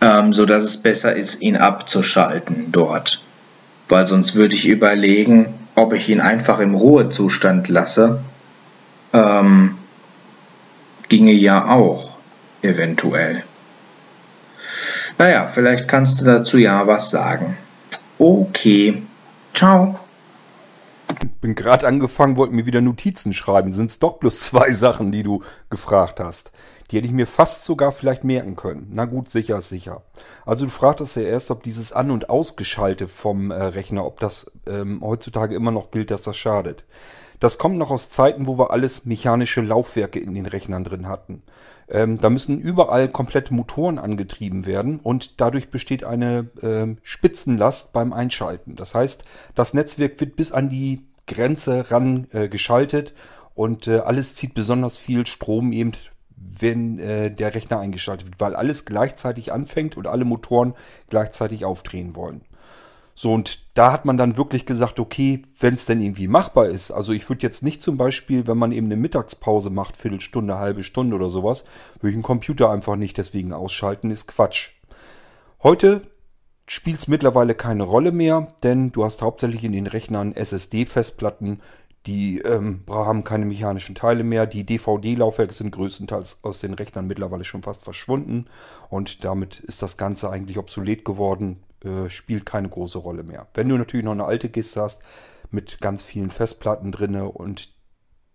Ähm, 0.00 0.32
so 0.32 0.46
dass 0.46 0.64
es 0.64 0.78
besser 0.78 1.14
ist, 1.14 1.42
ihn 1.42 1.56
abzuschalten 1.56 2.72
dort 2.72 3.20
weil 3.88 4.06
sonst 4.06 4.34
würde 4.34 4.54
ich 4.54 4.68
überlegen, 4.68 5.54
ob 5.74 5.92
ich 5.92 6.08
ihn 6.08 6.20
einfach 6.20 6.60
im 6.60 6.74
Ruhezustand 6.74 7.68
lasse. 7.68 8.20
Ähm, 9.12 9.76
ginge 11.08 11.32
ja 11.32 11.70
auch, 11.70 12.16
eventuell. 12.62 13.42
Naja, 15.16 15.46
vielleicht 15.46 15.88
kannst 15.88 16.20
du 16.20 16.24
dazu 16.24 16.58
ja 16.58 16.86
was 16.86 17.10
sagen. 17.10 17.56
Okay. 18.18 19.02
Ciao. 19.54 19.98
Bin 21.40 21.54
gerade 21.54 21.86
angefangen, 21.86 22.36
wollte 22.36 22.54
mir 22.54 22.66
wieder 22.66 22.80
Notizen 22.80 23.32
schreiben. 23.32 23.72
Sind 23.72 23.90
es 23.90 23.98
doch 23.98 24.18
bloß 24.18 24.40
zwei 24.40 24.72
Sachen, 24.72 25.12
die 25.12 25.22
du 25.22 25.42
gefragt 25.70 26.20
hast. 26.20 26.52
Die 26.90 26.96
hätte 26.96 27.06
ich 27.06 27.12
mir 27.12 27.26
fast 27.26 27.64
sogar 27.64 27.92
vielleicht 27.92 28.24
merken 28.24 28.56
können. 28.56 28.88
Na 28.92 29.04
gut, 29.04 29.30
sicher 29.30 29.58
ist 29.58 29.68
sicher. 29.68 30.02
Also 30.46 30.64
du 30.64 30.70
fragtest 30.70 31.16
ja 31.16 31.22
erst, 31.22 31.50
ob 31.50 31.62
dieses 31.62 31.92
An- 31.92 32.10
und 32.10 32.30
Ausgeschalte 32.30 33.08
vom 33.08 33.50
äh, 33.50 33.62
Rechner, 33.62 34.06
ob 34.06 34.20
das 34.20 34.50
ähm, 34.66 35.00
heutzutage 35.02 35.54
immer 35.54 35.70
noch 35.70 35.90
gilt, 35.90 36.10
dass 36.10 36.22
das 36.22 36.36
schadet. 36.36 36.84
Das 37.40 37.58
kommt 37.58 37.78
noch 37.78 37.90
aus 37.90 38.10
Zeiten, 38.10 38.46
wo 38.46 38.58
wir 38.58 38.72
alles 38.72 39.04
mechanische 39.04 39.60
Laufwerke 39.60 40.18
in 40.18 40.34
den 40.34 40.46
Rechnern 40.46 40.82
drin 40.82 41.06
hatten. 41.06 41.42
Ähm, 41.88 42.20
da 42.20 42.30
müssen 42.30 42.58
überall 42.58 43.08
komplette 43.08 43.54
Motoren 43.54 43.98
angetrieben 43.98 44.66
werden 44.66 44.98
und 44.98 45.40
dadurch 45.40 45.70
besteht 45.70 46.04
eine 46.04 46.48
äh, 46.60 46.96
Spitzenlast 47.02 47.92
beim 47.92 48.12
Einschalten. 48.12 48.74
Das 48.74 48.94
heißt, 48.94 49.24
das 49.54 49.72
Netzwerk 49.72 50.20
wird 50.20 50.36
bis 50.36 50.52
an 50.52 50.68
die 50.68 51.06
Grenze 51.28 51.90
ran 51.92 52.26
äh, 52.32 52.48
geschaltet 52.48 53.14
und 53.54 53.86
äh, 53.86 53.98
alles 53.98 54.34
zieht 54.34 54.54
besonders 54.54 54.98
viel 54.98 55.26
Strom 55.26 55.72
eben 55.72 55.92
wenn 56.60 56.98
äh, 56.98 57.30
der 57.30 57.54
Rechner 57.54 57.78
eingeschaltet 57.80 58.28
wird, 58.28 58.40
weil 58.40 58.56
alles 58.56 58.84
gleichzeitig 58.84 59.52
anfängt 59.52 59.96
und 59.96 60.06
alle 60.06 60.24
Motoren 60.24 60.74
gleichzeitig 61.08 61.64
aufdrehen 61.64 62.14
wollen. 62.16 62.42
So, 63.14 63.32
und 63.32 63.58
da 63.74 63.90
hat 63.90 64.04
man 64.04 64.16
dann 64.16 64.36
wirklich 64.36 64.64
gesagt, 64.64 65.00
okay, 65.00 65.42
wenn 65.58 65.74
es 65.74 65.86
denn 65.86 66.00
irgendwie 66.00 66.28
machbar 66.28 66.68
ist, 66.68 66.92
also 66.92 67.12
ich 67.12 67.28
würde 67.28 67.42
jetzt 67.42 67.64
nicht 67.64 67.82
zum 67.82 67.96
Beispiel, 67.96 68.46
wenn 68.46 68.58
man 68.58 68.70
eben 68.70 68.86
eine 68.86 68.96
Mittagspause 68.96 69.70
macht, 69.70 69.96
Viertelstunde, 69.96 70.58
halbe 70.58 70.84
Stunde 70.84 71.16
oder 71.16 71.28
sowas, 71.28 71.64
würde 71.94 72.10
ich 72.10 72.14
einen 72.14 72.22
Computer 72.22 72.70
einfach 72.70 72.94
nicht 72.94 73.18
deswegen 73.18 73.52
ausschalten, 73.52 74.12
ist 74.12 74.28
Quatsch. 74.28 74.70
Heute 75.64 76.02
spielt 76.68 76.98
es 76.98 77.08
mittlerweile 77.08 77.54
keine 77.54 77.82
Rolle 77.82 78.12
mehr, 78.12 78.48
denn 78.62 78.92
du 78.92 79.04
hast 79.04 79.22
hauptsächlich 79.22 79.64
in 79.64 79.72
den 79.72 79.86
Rechnern 79.86 80.34
SSD-Festplatten, 80.34 81.60
die 82.06 82.38
ähm, 82.38 82.84
haben 82.88 83.24
keine 83.24 83.44
mechanischen 83.44 83.94
Teile 83.94 84.22
mehr. 84.22 84.46
Die 84.46 84.64
DVD-Laufwerke 84.64 85.52
sind 85.52 85.72
größtenteils 85.72 86.38
aus 86.42 86.60
den 86.60 86.74
Rechnern 86.74 87.06
mittlerweile 87.06 87.44
schon 87.44 87.62
fast 87.62 87.84
verschwunden. 87.84 88.46
Und 88.88 89.24
damit 89.24 89.58
ist 89.60 89.82
das 89.82 89.96
Ganze 89.96 90.30
eigentlich 90.30 90.58
obsolet 90.58 91.04
geworden. 91.04 91.62
Äh, 91.84 92.08
spielt 92.08 92.46
keine 92.46 92.68
große 92.68 92.98
Rolle 92.98 93.24
mehr. 93.24 93.46
Wenn 93.54 93.68
du 93.68 93.76
natürlich 93.76 94.04
noch 94.04 94.12
eine 94.12 94.24
alte 94.24 94.48
Kiste 94.48 94.80
hast 94.80 95.02
mit 95.50 95.80
ganz 95.80 96.02
vielen 96.02 96.30
Festplatten 96.30 96.92
drin 96.92 97.14
und 97.16 97.72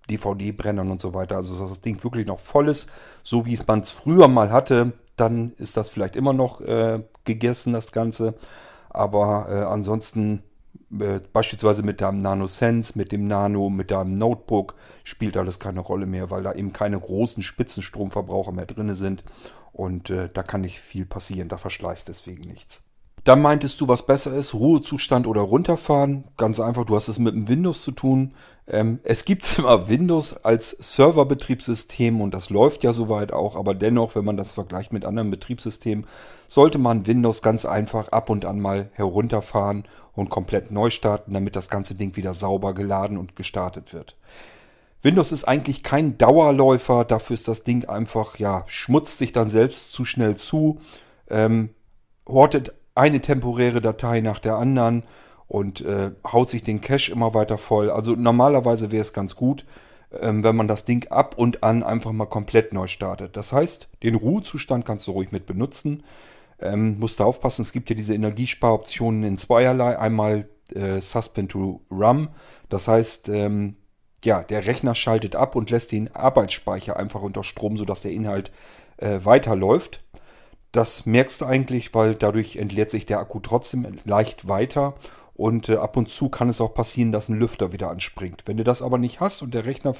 DVD-Brennern 0.09 0.91
und 0.91 1.01
so 1.01 1.13
weiter, 1.13 1.37
also 1.37 1.57
dass 1.57 1.69
das 1.69 1.81
Ding 1.81 2.03
wirklich 2.03 2.27
noch 2.27 2.39
voll 2.39 2.69
ist, 2.69 2.91
so 3.23 3.45
wie 3.45 3.57
man 3.65 3.79
es 3.79 3.91
früher 3.91 4.27
mal 4.27 4.51
hatte, 4.51 4.93
dann 5.15 5.53
ist 5.57 5.77
das 5.77 5.89
vielleicht 5.89 6.15
immer 6.15 6.33
noch 6.33 6.61
äh, 6.61 7.01
gegessen, 7.25 7.73
das 7.73 7.91
Ganze. 7.91 8.35
Aber 8.89 9.47
äh, 9.49 9.63
ansonsten 9.63 10.43
äh, 10.99 11.19
beispielsweise 11.31 11.83
mit 11.83 12.01
deinem 12.01 12.19
Nano 12.19 12.47
Sense, 12.47 12.93
mit 12.95 13.11
dem 13.11 13.27
Nano, 13.27 13.69
mit 13.69 13.91
deinem 13.91 14.13
Notebook 14.13 14.75
spielt 15.03 15.37
alles 15.37 15.59
keine 15.59 15.79
Rolle 15.79 16.05
mehr, 16.05 16.29
weil 16.29 16.43
da 16.43 16.53
eben 16.53 16.73
keine 16.73 16.99
großen 16.99 17.41
Spitzenstromverbraucher 17.43 18.51
mehr 18.51 18.65
drin 18.65 18.93
sind. 18.95 19.23
Und 19.71 20.09
äh, 20.09 20.29
da 20.31 20.43
kann 20.43 20.61
nicht 20.61 20.79
viel 20.79 21.05
passieren, 21.05 21.49
da 21.49 21.57
verschleißt 21.57 22.07
deswegen 22.07 22.43
nichts. 22.43 22.83
Dann 23.23 23.41
meintest 23.41 23.79
du, 23.79 23.87
was 23.87 24.05
besser 24.05 24.33
ist, 24.33 24.53
Ruhezustand 24.53 25.27
oder 25.27 25.41
runterfahren. 25.41 26.25
Ganz 26.35 26.59
einfach, 26.59 26.83
du 26.83 26.95
hast 26.95 27.07
es 27.07 27.19
mit 27.19 27.33
dem 27.33 27.47
Windows 27.47 27.83
zu 27.83 27.91
tun. 27.91 28.33
Ähm, 28.67 28.99
es 29.03 29.23
gibt 29.23 29.45
zwar 29.45 29.87
Windows 29.89 30.43
als 30.43 30.71
Serverbetriebssystem 30.71 32.19
und 32.19 32.33
das 32.33 32.49
läuft 32.49 32.83
ja 32.83 32.91
soweit 32.91 33.31
auch, 33.31 33.55
aber 33.55 33.75
dennoch, 33.75 34.15
wenn 34.15 34.25
man 34.25 34.35
das 34.35 34.51
vergleicht 34.51 34.91
mit 34.91 35.05
anderen 35.05 35.29
Betriebssystemen, 35.29 36.05
sollte 36.47 36.77
man 36.77 37.07
Windows 37.07 37.41
ganz 37.41 37.65
einfach 37.65 38.09
ab 38.09 38.29
und 38.29 38.43
an 38.43 38.59
mal 38.59 38.89
herunterfahren 38.93 39.85
und 40.13 40.29
komplett 40.29 40.71
neu 40.71 40.89
starten, 40.89 41.33
damit 41.33 41.55
das 41.55 41.69
ganze 41.69 41.95
Ding 41.95 42.17
wieder 42.17 42.33
sauber 42.33 42.73
geladen 42.73 43.17
und 43.17 43.37
gestartet 43.37 43.93
wird. 43.93 44.17
Windows 45.01 45.31
ist 45.33 45.45
eigentlich 45.45 45.83
kein 45.83 46.17
Dauerläufer, 46.17 47.03
dafür 47.03 47.33
ist 47.33 47.49
das 47.49 47.63
Ding 47.63 47.85
einfach, 47.85 48.37
ja, 48.37 48.63
schmutzt 48.67 49.17
sich 49.17 49.31
dann 49.31 49.49
selbst 49.49 49.91
zu 49.93 50.05
schnell 50.05 50.35
zu, 50.35 50.79
ähm, 51.29 51.69
hortet 52.25 52.73
eine 52.95 53.21
temporäre 53.21 53.81
Datei 53.81 54.21
nach 54.21 54.39
der 54.39 54.55
anderen 54.55 55.03
und 55.47 55.81
äh, 55.81 56.11
haut 56.25 56.49
sich 56.49 56.63
den 56.63 56.81
Cache 56.81 57.11
immer 57.11 57.33
weiter 57.33 57.57
voll. 57.57 57.89
Also 57.89 58.15
normalerweise 58.15 58.91
wäre 58.91 59.01
es 59.01 59.13
ganz 59.13 59.35
gut, 59.35 59.65
ähm, 60.19 60.43
wenn 60.43 60.55
man 60.55 60.67
das 60.67 60.85
Ding 60.85 61.07
ab 61.09 61.35
und 61.37 61.63
an 61.63 61.83
einfach 61.83 62.11
mal 62.11 62.25
komplett 62.25 62.73
neu 62.73 62.87
startet. 62.87 63.35
Das 63.37 63.53
heißt, 63.53 63.89
den 64.03 64.15
Ruhezustand 64.15 64.85
kannst 64.85 65.07
du 65.07 65.11
ruhig 65.11 65.31
mit 65.31 65.45
benutzen. 65.45 66.03
Ähm, 66.59 66.99
musst 66.99 67.19
du 67.19 67.23
aufpassen, 67.23 67.63
es 67.63 67.73
gibt 67.73 67.89
ja 67.89 67.95
diese 67.95 68.13
Energiesparoptionen 68.13 69.23
in 69.23 69.37
zweierlei. 69.37 69.97
Einmal 69.97 70.47
äh, 70.73 71.01
Suspend 71.01 71.51
to 71.51 71.81
RAM. 71.89 72.29
Das 72.69 72.87
heißt, 72.87 73.29
ähm, 73.29 73.75
ja, 74.23 74.41
der 74.43 74.65
Rechner 74.65 74.95
schaltet 74.95 75.35
ab 75.35 75.55
und 75.55 75.69
lässt 75.69 75.91
den 75.91 76.13
Arbeitsspeicher 76.15 76.95
einfach 76.95 77.21
unter 77.21 77.43
Strom, 77.43 77.75
sodass 77.75 78.01
der 78.01 78.11
Inhalt 78.11 78.51
äh, 78.97 79.19
weiterläuft. 79.23 80.02
Das 80.73 81.05
merkst 81.05 81.39
du 81.39 81.45
eigentlich, 81.45 81.93
weil 81.93 82.15
dadurch 82.15 82.55
entleert 82.57 82.89
sich 82.89 83.05
der 83.05 83.19
Akku 83.19 83.39
trotzdem 83.39 83.85
leicht 84.05 84.47
weiter 84.47 84.95
und 85.35 85.69
äh, 85.69 85.75
ab 85.75 85.95
und 85.95 86.09
zu 86.09 86.29
kann 86.29 86.49
es 86.49 86.59
auch 86.59 86.73
passieren, 86.73 87.11
dass 87.11 87.29
ein 87.29 87.39
Lüfter 87.39 87.71
wieder 87.71 87.91
anspringt. 87.91 88.43
Wenn 88.47 88.57
du 88.57 88.63
das 88.63 88.81
aber 88.81 88.97
nicht 88.97 89.19
hast 89.19 89.43
und 89.43 89.53
der 89.53 89.67
Rechner 89.67 89.95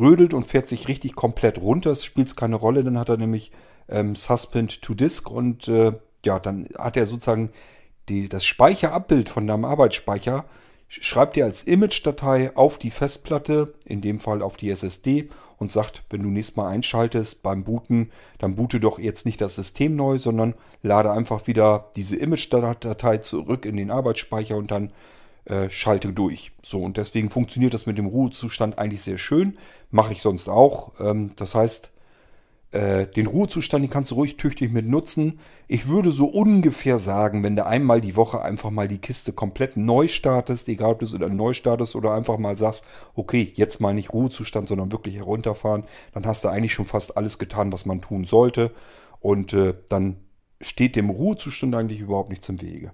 rödelt 0.00 0.34
und 0.34 0.46
fährt 0.46 0.66
sich 0.66 0.88
richtig 0.88 1.14
komplett 1.14 1.60
runter, 1.60 1.92
es 1.92 2.04
spielt 2.04 2.36
keine 2.36 2.56
Rolle, 2.56 2.82
dann 2.82 2.98
hat 2.98 3.08
er 3.08 3.18
nämlich 3.18 3.52
ähm, 3.88 4.16
Suspend 4.16 4.82
to 4.82 4.94
Disk 4.94 5.30
und 5.30 5.68
äh, 5.68 5.92
ja, 6.24 6.40
dann 6.40 6.68
hat 6.76 6.96
er 6.96 7.06
sozusagen 7.06 7.50
die, 8.08 8.28
das 8.28 8.44
Speicherabbild 8.44 9.28
von 9.28 9.46
deinem 9.46 9.64
Arbeitsspeicher 9.64 10.44
schreibt 10.90 11.36
dir 11.36 11.44
als 11.44 11.62
Image-Datei 11.62 12.56
auf 12.56 12.76
die 12.76 12.90
Festplatte, 12.90 13.74
in 13.84 14.00
dem 14.00 14.18
Fall 14.18 14.42
auf 14.42 14.56
die 14.56 14.70
SSD 14.70 15.28
und 15.58 15.70
sagt, 15.70 16.02
wenn 16.10 16.22
du 16.22 16.28
nächstes 16.28 16.56
Mal 16.56 16.68
einschaltest 16.68 17.42
beim 17.44 17.62
Booten, 17.62 18.10
dann 18.38 18.56
boote 18.56 18.80
doch 18.80 18.98
jetzt 18.98 19.24
nicht 19.24 19.40
das 19.40 19.54
System 19.54 19.94
neu, 19.94 20.18
sondern 20.18 20.54
lade 20.82 21.12
einfach 21.12 21.46
wieder 21.46 21.90
diese 21.94 22.16
Image-Datei 22.16 23.18
zurück 23.18 23.66
in 23.66 23.76
den 23.76 23.92
Arbeitsspeicher 23.92 24.56
und 24.56 24.72
dann 24.72 24.92
äh, 25.44 25.70
schalte 25.70 26.12
durch. 26.12 26.50
So, 26.62 26.82
und 26.82 26.96
deswegen 26.96 27.30
funktioniert 27.30 27.72
das 27.72 27.86
mit 27.86 27.96
dem 27.96 28.06
Ruhezustand 28.06 28.78
eigentlich 28.78 29.02
sehr 29.02 29.18
schön. 29.18 29.58
Mache 29.92 30.12
ich 30.12 30.22
sonst 30.22 30.48
auch. 30.48 30.92
Ähm, 30.98 31.32
das 31.36 31.54
heißt, 31.54 31.92
äh, 32.72 33.06
den 33.06 33.26
Ruhezustand, 33.26 33.82
den 33.82 33.90
kannst 33.90 34.12
du 34.12 34.14
ruhig 34.14 34.36
tüchtig 34.36 34.72
mit 34.72 34.86
nutzen. 34.86 35.40
Ich 35.66 35.88
würde 35.88 36.10
so 36.12 36.26
ungefähr 36.26 36.98
sagen, 36.98 37.42
wenn 37.42 37.56
du 37.56 37.66
einmal 37.66 38.00
die 38.00 38.16
Woche 38.16 38.42
einfach 38.42 38.70
mal 38.70 38.86
die 38.86 38.98
Kiste 38.98 39.32
komplett 39.32 39.76
neu 39.76 40.06
startest, 40.06 40.68
egal 40.68 40.92
ob 40.92 41.00
du 41.00 41.04
es 41.04 41.14
oder 41.14 41.28
neu 41.28 41.52
startest 41.52 41.96
oder 41.96 42.12
einfach 42.12 42.38
mal 42.38 42.56
sagst, 42.56 42.84
okay, 43.14 43.52
jetzt 43.54 43.80
mal 43.80 43.92
nicht 43.92 44.12
Ruhezustand, 44.12 44.68
sondern 44.68 44.92
wirklich 44.92 45.16
herunterfahren, 45.16 45.84
dann 46.12 46.26
hast 46.26 46.44
du 46.44 46.48
eigentlich 46.48 46.72
schon 46.72 46.86
fast 46.86 47.16
alles 47.16 47.38
getan, 47.38 47.72
was 47.72 47.86
man 47.86 48.00
tun 48.00 48.24
sollte. 48.24 48.70
Und 49.18 49.52
äh, 49.52 49.74
dann 49.88 50.16
steht 50.60 50.94
dem 50.94 51.10
Ruhezustand 51.10 51.74
eigentlich 51.74 52.00
überhaupt 52.00 52.30
nichts 52.30 52.48
im 52.48 52.62
Wege. 52.62 52.92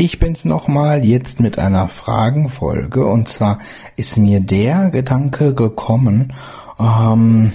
Ich 0.00 0.20
bin's 0.20 0.44
nochmal 0.44 1.04
jetzt 1.04 1.40
mit 1.40 1.58
einer 1.58 1.88
Fragenfolge 1.88 3.04
und 3.04 3.26
zwar 3.26 3.58
ist 3.96 4.16
mir 4.16 4.38
der 4.38 4.90
Gedanke 4.90 5.54
gekommen, 5.54 6.34
ähm, 6.78 7.50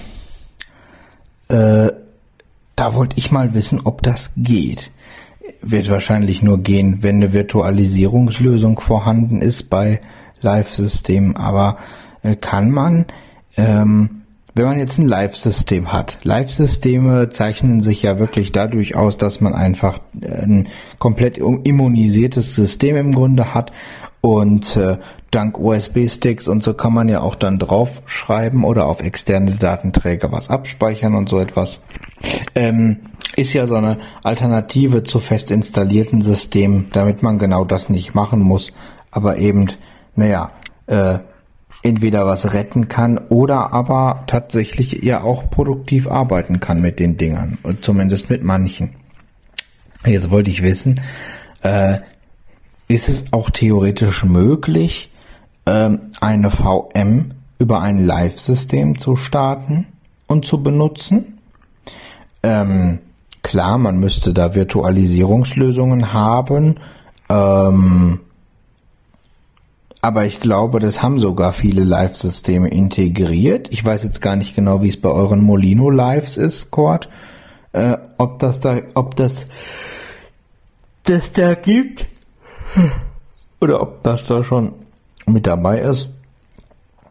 äh, 1.48 1.90
da 2.76 2.94
wollte 2.94 3.16
ich 3.16 3.30
mal 3.30 3.54
wissen, 3.54 3.80
ob 3.84 4.02
das 4.02 4.32
geht. 4.36 4.90
Wird 5.62 5.88
wahrscheinlich 5.88 6.42
nur 6.42 6.58
gehen, 6.58 6.98
wenn 7.00 7.16
eine 7.16 7.32
Virtualisierungslösung 7.32 8.78
vorhanden 8.78 9.40
ist 9.40 9.70
bei 9.70 10.02
Live-Systemen, 10.42 11.36
aber 11.36 11.78
äh, 12.22 12.36
kann 12.36 12.70
man 12.70 13.06
ähm, 13.56 14.23
wenn 14.54 14.66
man 14.66 14.78
jetzt 14.78 14.98
ein 14.98 15.08
Live-System 15.08 15.92
hat, 15.92 16.18
Live-Systeme 16.22 17.28
zeichnen 17.28 17.80
sich 17.80 18.02
ja 18.02 18.20
wirklich 18.20 18.52
dadurch 18.52 18.94
aus, 18.94 19.16
dass 19.16 19.40
man 19.40 19.52
einfach 19.52 20.00
ein 20.22 20.68
komplett 20.98 21.38
immunisiertes 21.38 22.54
System 22.54 22.94
im 22.96 23.12
Grunde 23.12 23.52
hat 23.52 23.72
und 24.20 24.76
äh, 24.76 24.98
dank 25.32 25.58
USB-Sticks 25.58 26.46
und 26.46 26.62
so 26.62 26.72
kann 26.72 26.94
man 26.94 27.08
ja 27.08 27.20
auch 27.20 27.34
dann 27.34 27.58
draufschreiben 27.58 28.62
oder 28.62 28.86
auf 28.86 29.02
externe 29.02 29.52
Datenträger 29.52 30.30
was 30.30 30.50
abspeichern 30.50 31.16
und 31.16 31.28
so 31.28 31.40
etwas. 31.40 31.80
Ähm, 32.54 33.00
ist 33.36 33.52
ja 33.52 33.66
so 33.66 33.74
eine 33.74 33.98
Alternative 34.22 35.02
zu 35.02 35.18
fest 35.18 35.50
installierten 35.50 36.22
Systemen, 36.22 36.86
damit 36.92 37.24
man 37.24 37.38
genau 37.38 37.64
das 37.64 37.88
nicht 37.88 38.14
machen 38.14 38.40
muss, 38.40 38.72
aber 39.10 39.38
eben, 39.38 39.66
naja, 40.14 40.52
äh, 40.86 41.18
entweder 41.84 42.26
was 42.26 42.54
retten 42.54 42.88
kann 42.88 43.18
oder 43.28 43.72
aber 43.72 44.24
tatsächlich 44.26 45.04
ja 45.04 45.22
auch 45.22 45.50
produktiv 45.50 46.08
arbeiten 46.08 46.58
kann 46.58 46.80
mit 46.80 46.98
den 46.98 47.18
Dingern. 47.18 47.58
Und 47.62 47.84
zumindest 47.84 48.30
mit 48.30 48.42
manchen. 48.42 48.94
Jetzt 50.04 50.30
wollte 50.30 50.50
ich 50.50 50.62
wissen, 50.62 51.00
äh, 51.62 51.98
ist 52.88 53.08
es 53.08 53.32
auch 53.32 53.50
theoretisch 53.50 54.24
möglich, 54.24 55.10
ähm, 55.66 56.12
eine 56.20 56.50
VM 56.50 57.32
über 57.58 57.80
ein 57.80 57.98
Live-System 57.98 58.98
zu 58.98 59.16
starten 59.16 59.86
und 60.26 60.46
zu 60.46 60.62
benutzen. 60.62 61.38
Ähm, 62.42 62.98
klar, 63.42 63.76
man 63.78 63.98
müsste 63.98 64.32
da 64.32 64.54
Virtualisierungslösungen 64.54 66.12
haben. 66.14 66.76
Ähm, 67.28 68.20
aber 70.04 70.26
ich 70.26 70.38
glaube, 70.38 70.80
das 70.80 71.02
haben 71.02 71.18
sogar 71.18 71.54
viele 71.54 71.82
Live-Systeme 71.82 72.68
integriert. 72.68 73.72
Ich 73.72 73.82
weiß 73.82 74.02
jetzt 74.04 74.20
gar 74.20 74.36
nicht 74.36 74.54
genau, 74.54 74.82
wie 74.82 74.90
es 74.90 75.00
bei 75.00 75.08
euren 75.08 75.42
Molino 75.42 75.88
Lives 75.88 76.36
ist, 76.36 76.70
Cord. 76.70 77.08
Äh, 77.72 77.96
ob 78.18 78.38
das 78.38 78.60
da, 78.60 78.82
ob 78.92 79.16
das 79.16 79.46
das 81.04 81.32
da 81.32 81.54
gibt 81.54 82.06
oder 83.62 83.80
ob 83.80 84.02
das 84.02 84.24
da 84.24 84.42
schon 84.42 84.74
mit 85.24 85.46
dabei 85.46 85.78
ist. 85.78 86.10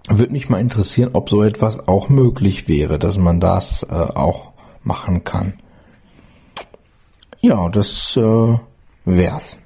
Würde 0.07 0.31
mich 0.31 0.49
mal 0.49 0.61
interessieren, 0.61 1.09
ob 1.13 1.31
so 1.31 1.41
etwas 1.41 1.87
auch 1.87 2.09
möglich 2.09 2.67
wäre, 2.67 2.99
dass 2.99 3.17
man 3.17 3.39
das 3.39 3.81
äh, 3.81 3.95
auch 3.95 4.51
machen 4.83 5.23
kann. 5.23 5.53
Ja, 7.41 7.69
das 7.69 8.15
äh, 8.17 8.55
wär's. 9.03 9.62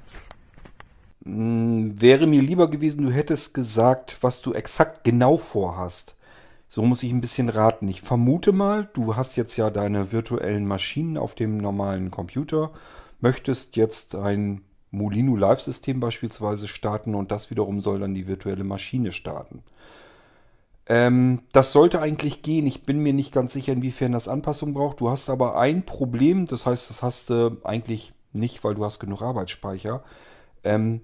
Hm, 1.24 2.00
wäre 2.00 2.26
mir 2.26 2.42
lieber 2.42 2.70
gewesen, 2.70 3.04
du 3.04 3.12
hättest 3.12 3.54
gesagt, 3.54 4.18
was 4.20 4.40
du 4.40 4.52
exakt 4.52 5.04
genau 5.04 5.36
vorhast. 5.36 6.16
So 6.68 6.82
muss 6.82 7.02
ich 7.02 7.10
ein 7.12 7.20
bisschen 7.20 7.48
raten. 7.48 7.88
Ich 7.88 8.02
vermute 8.02 8.52
mal, 8.52 8.88
du 8.92 9.16
hast 9.16 9.36
jetzt 9.36 9.56
ja 9.56 9.70
deine 9.70 10.12
virtuellen 10.12 10.66
Maschinen 10.66 11.16
auf 11.16 11.34
dem 11.34 11.56
normalen 11.56 12.10
Computer, 12.10 12.72
möchtest 13.20 13.76
jetzt 13.76 14.14
ein 14.14 14.62
Molino 14.90 15.36
Live-System 15.36 16.00
beispielsweise 16.00 16.68
starten 16.68 17.14
und 17.14 17.30
das 17.30 17.50
wiederum 17.50 17.80
soll 17.80 18.00
dann 18.00 18.14
die 18.14 18.26
virtuelle 18.28 18.64
Maschine 18.64 19.12
starten. 19.12 19.62
Ähm, 20.86 21.42
das 21.52 21.72
sollte 21.72 22.00
eigentlich 22.00 22.42
gehen. 22.42 22.66
Ich 22.66 22.82
bin 22.82 23.02
mir 23.02 23.12
nicht 23.12 23.32
ganz 23.32 23.52
sicher, 23.52 23.74
inwiefern 23.74 24.12
das 24.12 24.28
Anpassung 24.28 24.72
braucht. 24.72 25.00
Du 25.00 25.10
hast 25.10 25.28
aber 25.28 25.58
ein 25.58 25.84
Problem, 25.84 26.46
das 26.46 26.64
heißt, 26.64 26.88
das 26.88 27.02
hast 27.02 27.30
du 27.30 27.58
eigentlich 27.64 28.12
nicht, 28.32 28.64
weil 28.64 28.74
du 28.74 28.84
hast 28.84 28.98
genug 28.98 29.20
Arbeitsspeicher. 29.20 30.02
Ähm, 30.64 31.02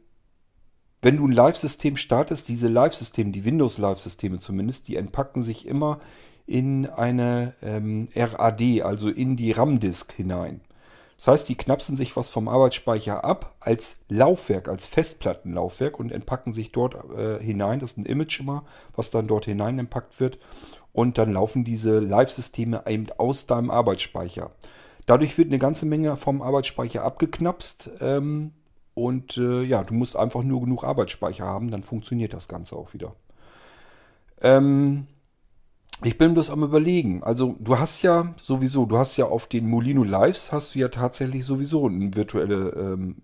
wenn 1.04 1.18
du 1.18 1.26
ein 1.26 1.32
Live-System 1.32 1.98
startest, 1.98 2.48
diese 2.48 2.68
Live-Systeme, 2.68 3.30
die 3.30 3.44
Windows-Live-Systeme 3.44 4.40
zumindest, 4.40 4.88
die 4.88 4.96
entpacken 4.96 5.42
sich 5.42 5.66
immer 5.66 6.00
in 6.46 6.86
eine 6.86 7.52
ähm, 7.62 8.08
RAD, 8.16 8.62
also 8.82 9.10
in 9.10 9.36
die 9.36 9.52
RAM-Disk 9.52 10.14
hinein. 10.14 10.62
Das 11.18 11.28
heißt, 11.28 11.48
die 11.50 11.56
knapsen 11.56 11.98
sich 11.98 12.16
was 12.16 12.30
vom 12.30 12.48
Arbeitsspeicher 12.48 13.22
ab 13.22 13.54
als 13.60 13.98
Laufwerk, 14.08 14.66
als 14.66 14.86
Festplattenlaufwerk 14.86 16.00
und 16.00 16.10
entpacken 16.10 16.54
sich 16.54 16.72
dort 16.72 16.96
äh, 17.14 17.38
hinein. 17.38 17.80
Das 17.80 17.92
ist 17.92 17.98
ein 17.98 18.06
Image 18.06 18.40
immer, 18.40 18.64
was 18.96 19.10
dann 19.10 19.26
dort 19.26 19.44
hinein 19.44 19.78
entpackt 19.78 20.18
wird. 20.20 20.38
Und 20.94 21.18
dann 21.18 21.34
laufen 21.34 21.64
diese 21.64 21.98
Live-Systeme 21.98 22.84
eben 22.86 23.08
aus 23.18 23.46
deinem 23.46 23.70
Arbeitsspeicher. 23.70 24.52
Dadurch 25.04 25.36
wird 25.36 25.48
eine 25.48 25.58
ganze 25.58 25.84
Menge 25.84 26.16
vom 26.16 26.40
Arbeitsspeicher 26.40 27.02
abgeknapst. 27.02 27.90
Ähm, 28.00 28.52
und 28.94 29.36
äh, 29.36 29.62
ja, 29.62 29.82
du 29.82 29.94
musst 29.94 30.16
einfach 30.16 30.42
nur 30.42 30.60
genug 30.60 30.84
Arbeitsspeicher 30.84 31.44
haben, 31.44 31.70
dann 31.70 31.82
funktioniert 31.82 32.32
das 32.32 32.48
Ganze 32.48 32.76
auch 32.76 32.94
wieder. 32.94 33.14
Ähm, 34.40 35.06
ich 36.02 36.18
bin 36.18 36.34
bloß 36.34 36.50
am 36.50 36.62
überlegen. 36.62 37.22
Also 37.22 37.56
du 37.58 37.78
hast 37.78 38.02
ja 38.02 38.34
sowieso, 38.40 38.86
du 38.86 38.98
hast 38.98 39.16
ja 39.16 39.26
auf 39.26 39.46
den 39.46 39.68
Molino 39.68 40.04
Lives 40.04 40.52
hast 40.52 40.74
du 40.74 40.78
ja 40.78 40.88
tatsächlich 40.88 41.44
sowieso 41.44 41.86
eine 41.86 42.14
virtuelle 42.14 42.70
ähm, 42.70 43.22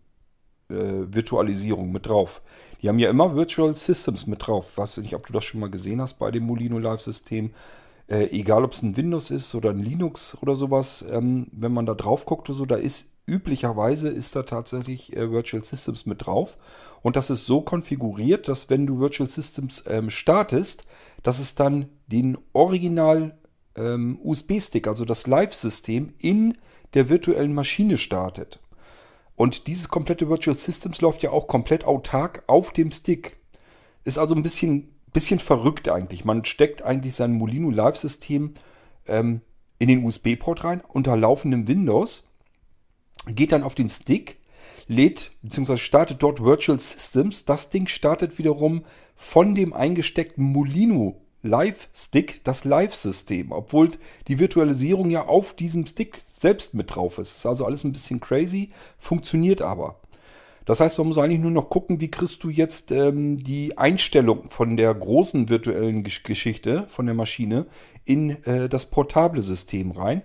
äh, 0.71 1.13
Virtualisierung 1.13 1.93
mit 1.93 2.07
drauf. 2.07 2.43
Die 2.81 2.89
haben 2.89 2.99
ja 2.99 3.11
immer 3.11 3.35
Virtual 3.35 3.75
Systems 3.77 4.27
mit 4.27 4.47
drauf. 4.47 4.79
Weiß 4.79 4.99
nicht, 4.99 5.15
ob 5.15 5.27
du 5.27 5.33
das 5.33 5.45
schon 5.45 5.61
mal 5.61 5.71
gesehen 5.71 6.01
hast 6.01 6.19
bei 6.19 6.31
dem 6.31 6.45
Molino 6.45 6.79
Live 6.79 7.01
System. 7.01 7.51
Äh, 8.09 8.31
egal 8.31 8.65
ob 8.65 8.73
es 8.73 8.83
ein 8.83 8.97
Windows 8.97 9.31
ist 9.31 9.55
oder 9.55 9.71
ein 9.71 9.79
Linux 9.79 10.37
oder 10.41 10.57
sowas, 10.57 11.05
ähm, 11.11 11.49
wenn 11.53 11.73
man 11.73 11.87
da 11.87 11.95
drauf 11.95 12.25
guckt 12.25 12.49
oder 12.49 12.57
so, 12.57 12.65
da 12.65 12.77
ist 12.77 13.13
üblicherweise 13.31 14.09
ist 14.09 14.35
da 14.35 14.43
tatsächlich 14.43 15.17
äh, 15.17 15.31
Virtual 15.31 15.65
Systems 15.65 16.05
mit 16.05 16.27
drauf. 16.27 16.59
Und 17.03 17.17
das 17.17 17.31
ist 17.31 17.47
so 17.47 17.61
konfiguriert, 17.63 18.49
dass 18.49 18.69
wenn 18.69 18.87
du 18.87 18.99
Virtual 18.99 19.31
Systems 19.31 19.85
ähm, 19.87 20.11
startest, 20.11 20.85
dass 21.23 21.39
es 21.39 21.55
dann 21.55 21.89
den 22.09 22.37
Original 22.53 23.39
ähm, 23.77 24.19
USB-Stick, 24.23 24.89
also 24.89 25.05
das 25.05 25.27
Live-System, 25.27 26.15
in 26.19 26.59
der 26.95 27.09
virtuellen 27.09 27.55
Maschine 27.55 27.99
startet. 27.99 28.59
Und 29.37 29.69
dieses 29.69 29.89
komplette 29.89 30.29
Virtual 30.29 30.57
Systems 30.57 31.01
läuft 31.01 31.23
ja 31.23 31.31
auch 31.31 31.47
komplett 31.47 31.85
autark 31.85 32.43
auf 32.47 32.73
dem 32.73 32.91
Stick. 32.91 33.39
Ist 34.05 34.19
also 34.19 34.35
ein 34.35 34.43
bisschen, 34.43 34.95
bisschen 35.13 35.39
verrückt 35.39 35.89
eigentlich. 35.89 36.25
Man 36.25 36.45
steckt 36.45 36.83
eigentlich 36.83 37.15
sein 37.15 37.33
Molino 37.33 37.71
Live-System 37.71 38.55
ähm, 39.07 39.41
in 39.79 39.89
den 39.89 40.05
USB-Port 40.05 40.65
rein 40.65 40.83
unter 40.87 41.17
laufendem 41.17 41.69
Windows 41.69 42.30
geht 43.27 43.53
dann 43.53 43.63
auf 43.63 43.75
den 43.75 43.89
Stick, 43.89 44.39
lädt 44.87 45.33
bzw. 45.43 45.77
startet 45.77 46.23
dort 46.23 46.45
Virtual 46.45 46.79
Systems. 46.79 47.45
Das 47.45 47.71
Ding 47.71 47.87
startet 47.87 48.39
wiederum 48.39 48.85
von 49.15 49.55
dem 49.55 49.73
eingesteckten 49.73 50.45
Molino 50.45 51.21
Live 51.43 51.89
Stick 51.95 52.45
das 52.45 52.65
Live-System, 52.65 53.53
obwohl 53.53 53.93
die 54.29 54.39
Virtualisierung 54.39 55.11
ja 55.11 55.27
auf 55.27 55.55
diesem 55.55 55.87
Stick 55.87 56.19
selbst 56.35 56.75
mit 56.75 56.95
drauf 56.95 57.19
ist. 57.19 57.39
Ist 57.39 57.47
also 57.47 57.65
alles 57.65 57.85
ein 57.85 57.93
bisschen 57.93 58.21
crazy, 58.21 58.71
funktioniert 58.99 59.63
aber. 59.63 60.01
Das 60.67 60.81
heißt, 60.81 60.99
man 60.99 61.07
muss 61.07 61.19
eigentlich 61.19 61.41
nur 61.41 61.51
noch 61.51 61.71
gucken, 61.71 62.01
wie 62.01 62.11
kriegst 62.11 62.45
du 62.45 62.51
jetzt 62.51 62.93
ähm, 62.93 63.39
die 63.39 63.79
Einstellung 63.79 64.51
von 64.51 64.77
der 64.77 64.93
großen 64.95 65.49
virtuellen 65.49 66.05
Geschichte, 66.05 66.87
von 66.89 67.07
der 67.07 67.15
Maschine, 67.15 67.67
in 68.05 68.45
äh, 68.45 68.69
das 68.69 68.87
portable 68.87 69.43
System 69.43 69.91
rein. 69.93 70.23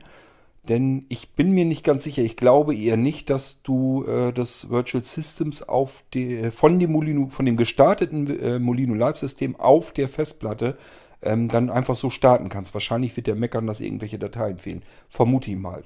Denn 0.68 1.06
ich 1.10 1.34
bin 1.34 1.52
mir 1.52 1.66
nicht 1.66 1.84
ganz 1.84 2.04
sicher, 2.04 2.24
ich 2.24 2.38
glaube 2.38 2.76
eher 2.76 2.98
nicht, 2.98 3.30
dass 3.30 3.62
du 3.62 4.04
äh, 4.06 4.34
das 4.34 4.70
Virtual 4.70 5.04
Systems 5.04 5.62
auf 5.62 6.04
die, 6.14 6.50
von 6.52 6.80
dem 6.80 6.92
Molino, 6.92 7.28
von 7.30 7.46
dem 7.46 7.56
gestarteten 7.56 8.40
äh, 8.40 8.60
Molino 8.60 8.96
Live 8.96 9.18
System 9.18 9.56
auf 9.56 9.92
der 9.92 10.10
Festplatte 10.10 10.78
ähm, 11.22 11.50
dann 11.50 11.70
einfach 11.70 11.96
so 11.96 12.10
starten 12.10 12.50
kannst. 12.50 12.74
Wahrscheinlich 12.74 13.16
wird 13.16 13.28
der 13.28 13.36
meckern, 13.36 13.68
dass 13.68 13.80
irgendwelche 13.80 14.18
Dateien 14.18 14.58
fehlen. 14.58 14.84
Vermute 15.08 15.52
ich 15.52 15.58
mal. 15.58 15.84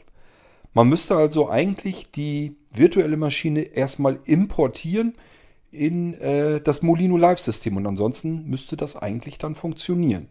Man 0.74 0.88
müsste 0.88 1.16
also 1.16 1.50
eigentlich 1.50 2.12
die 2.12 2.56
virtuelle 2.72 3.18
Maschine 3.18 3.62
erstmal 3.62 4.20
importieren 4.26 5.16
in 5.72 6.14
äh, 6.16 6.62
das 6.62 6.82
Molino 6.82 7.18
Live 7.18 7.40
System 7.40 7.78
und 7.78 7.86
ansonsten 7.86 8.46
müsste 8.50 8.78
das 8.78 8.96
eigentlich 8.96 9.38
dann 9.38 9.56
funktionieren. 9.56 10.30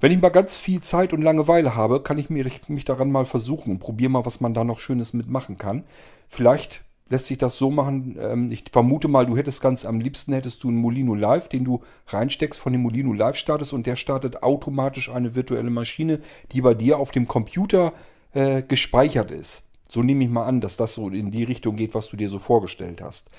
Wenn 0.00 0.12
ich 0.12 0.20
mal 0.20 0.28
ganz 0.28 0.56
viel 0.56 0.80
Zeit 0.80 1.12
und 1.12 1.22
Langeweile 1.22 1.74
habe, 1.74 2.02
kann 2.02 2.18
ich 2.18 2.30
mich, 2.30 2.68
mich 2.68 2.84
daran 2.84 3.10
mal 3.10 3.24
versuchen 3.24 3.72
und 3.72 3.78
probiere 3.78 4.10
mal, 4.10 4.26
was 4.26 4.40
man 4.40 4.54
da 4.54 4.64
noch 4.64 4.78
Schönes 4.78 5.12
mitmachen 5.12 5.56
kann. 5.56 5.84
Vielleicht 6.28 6.84
lässt 7.08 7.26
sich 7.26 7.38
das 7.38 7.56
so 7.58 7.70
machen, 7.70 8.16
ähm, 8.20 8.50
ich 8.50 8.64
vermute 8.72 9.08
mal, 9.08 9.26
du 9.26 9.36
hättest 9.36 9.60
ganz 9.60 9.84
am 9.84 10.00
liebsten 10.00 10.32
hättest 10.32 10.64
du 10.64 10.68
einen 10.68 10.78
Molino 10.78 11.14
Live, 11.14 11.48
den 11.48 11.64
du 11.64 11.80
reinsteckst, 12.08 12.58
von 12.58 12.72
dem 12.72 12.82
Molino 12.82 13.12
Live 13.12 13.36
startest 13.36 13.72
und 13.72 13.86
der 13.86 13.96
startet 13.96 14.42
automatisch 14.42 15.10
eine 15.10 15.34
virtuelle 15.34 15.70
Maschine, 15.70 16.20
die 16.52 16.62
bei 16.62 16.74
dir 16.74 16.98
auf 16.98 17.10
dem 17.10 17.28
Computer 17.28 17.92
äh, 18.32 18.62
gespeichert 18.62 19.30
ist. 19.30 19.62
So 19.88 20.02
nehme 20.02 20.24
ich 20.24 20.30
mal 20.30 20.46
an, 20.46 20.60
dass 20.60 20.76
das 20.76 20.94
so 20.94 21.08
in 21.08 21.30
die 21.30 21.44
Richtung 21.44 21.76
geht, 21.76 21.94
was 21.94 22.08
du 22.08 22.16
dir 22.16 22.28
so 22.28 22.38
vorgestellt 22.38 23.00
hast. 23.02 23.30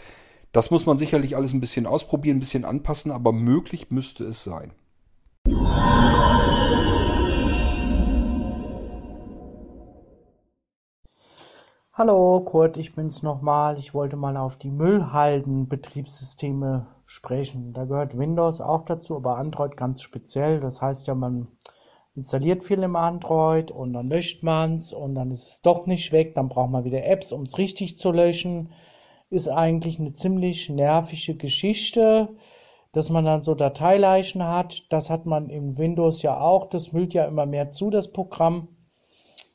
Das 0.51 0.71
muss 0.71 0.85
man 0.85 0.97
sicherlich 0.97 1.35
alles 1.35 1.51
ein 1.53 1.59
bisschen 1.59 1.85
ausprobieren, 1.85 2.37
ein 2.37 2.39
bisschen 2.39 2.65
anpassen, 2.65 3.11
aber 3.11 3.33
möglich 3.33 3.91
müsste 3.91 4.23
es 4.25 4.43
sein. 4.43 4.71
Hallo 11.93 12.41
Kurt, 12.41 12.77
ich 12.77 12.95
bin's 12.95 13.21
nochmal. 13.21 13.77
Ich 13.77 13.93
wollte 13.93 14.15
mal 14.15 14.37
auf 14.37 14.57
die 14.57 14.71
Müllhalden-Betriebssysteme 14.71 16.87
sprechen. 17.05 17.73
Da 17.73 17.85
gehört 17.85 18.17
Windows 18.17 18.59
auch 18.59 18.85
dazu, 18.85 19.17
aber 19.17 19.37
Android 19.37 19.77
ganz 19.77 20.01
speziell. 20.01 20.59
Das 20.59 20.81
heißt 20.81 21.05
ja, 21.05 21.13
man 21.13 21.47
installiert 22.15 22.63
viel 22.63 22.81
im 22.81 22.95
Android 22.95 23.69
und 23.69 23.93
dann 23.93 24.09
löscht 24.09 24.41
man's 24.41 24.93
und 24.93 25.13
dann 25.13 25.29
ist 25.29 25.47
es 25.47 25.61
doch 25.61 25.85
nicht 25.85 26.11
weg. 26.11 26.33
Dann 26.33 26.49
braucht 26.49 26.71
man 26.71 26.85
wieder 26.85 27.05
Apps, 27.05 27.31
um 27.31 27.43
es 27.43 27.59
richtig 27.59 27.97
zu 27.97 28.11
löschen. 28.11 28.71
Ist 29.29 29.47
eigentlich 29.47 29.99
eine 29.99 30.13
ziemlich 30.13 30.69
nervige 30.69 31.35
Geschichte 31.35 32.29
dass 32.95 33.09
man 33.09 33.25
dann 33.25 33.41
so 33.41 33.55
Dateileichen 33.55 34.47
hat. 34.47 34.85
Das 34.89 35.09
hat 35.09 35.25
man 35.25 35.49
im 35.49 35.77
Windows 35.77 36.21
ja 36.21 36.39
auch. 36.39 36.69
Das 36.69 36.93
müllt 36.93 37.13
ja 37.13 37.25
immer 37.25 37.45
mehr 37.45 37.71
zu, 37.71 37.89
das 37.89 38.13
Programm. 38.13 38.69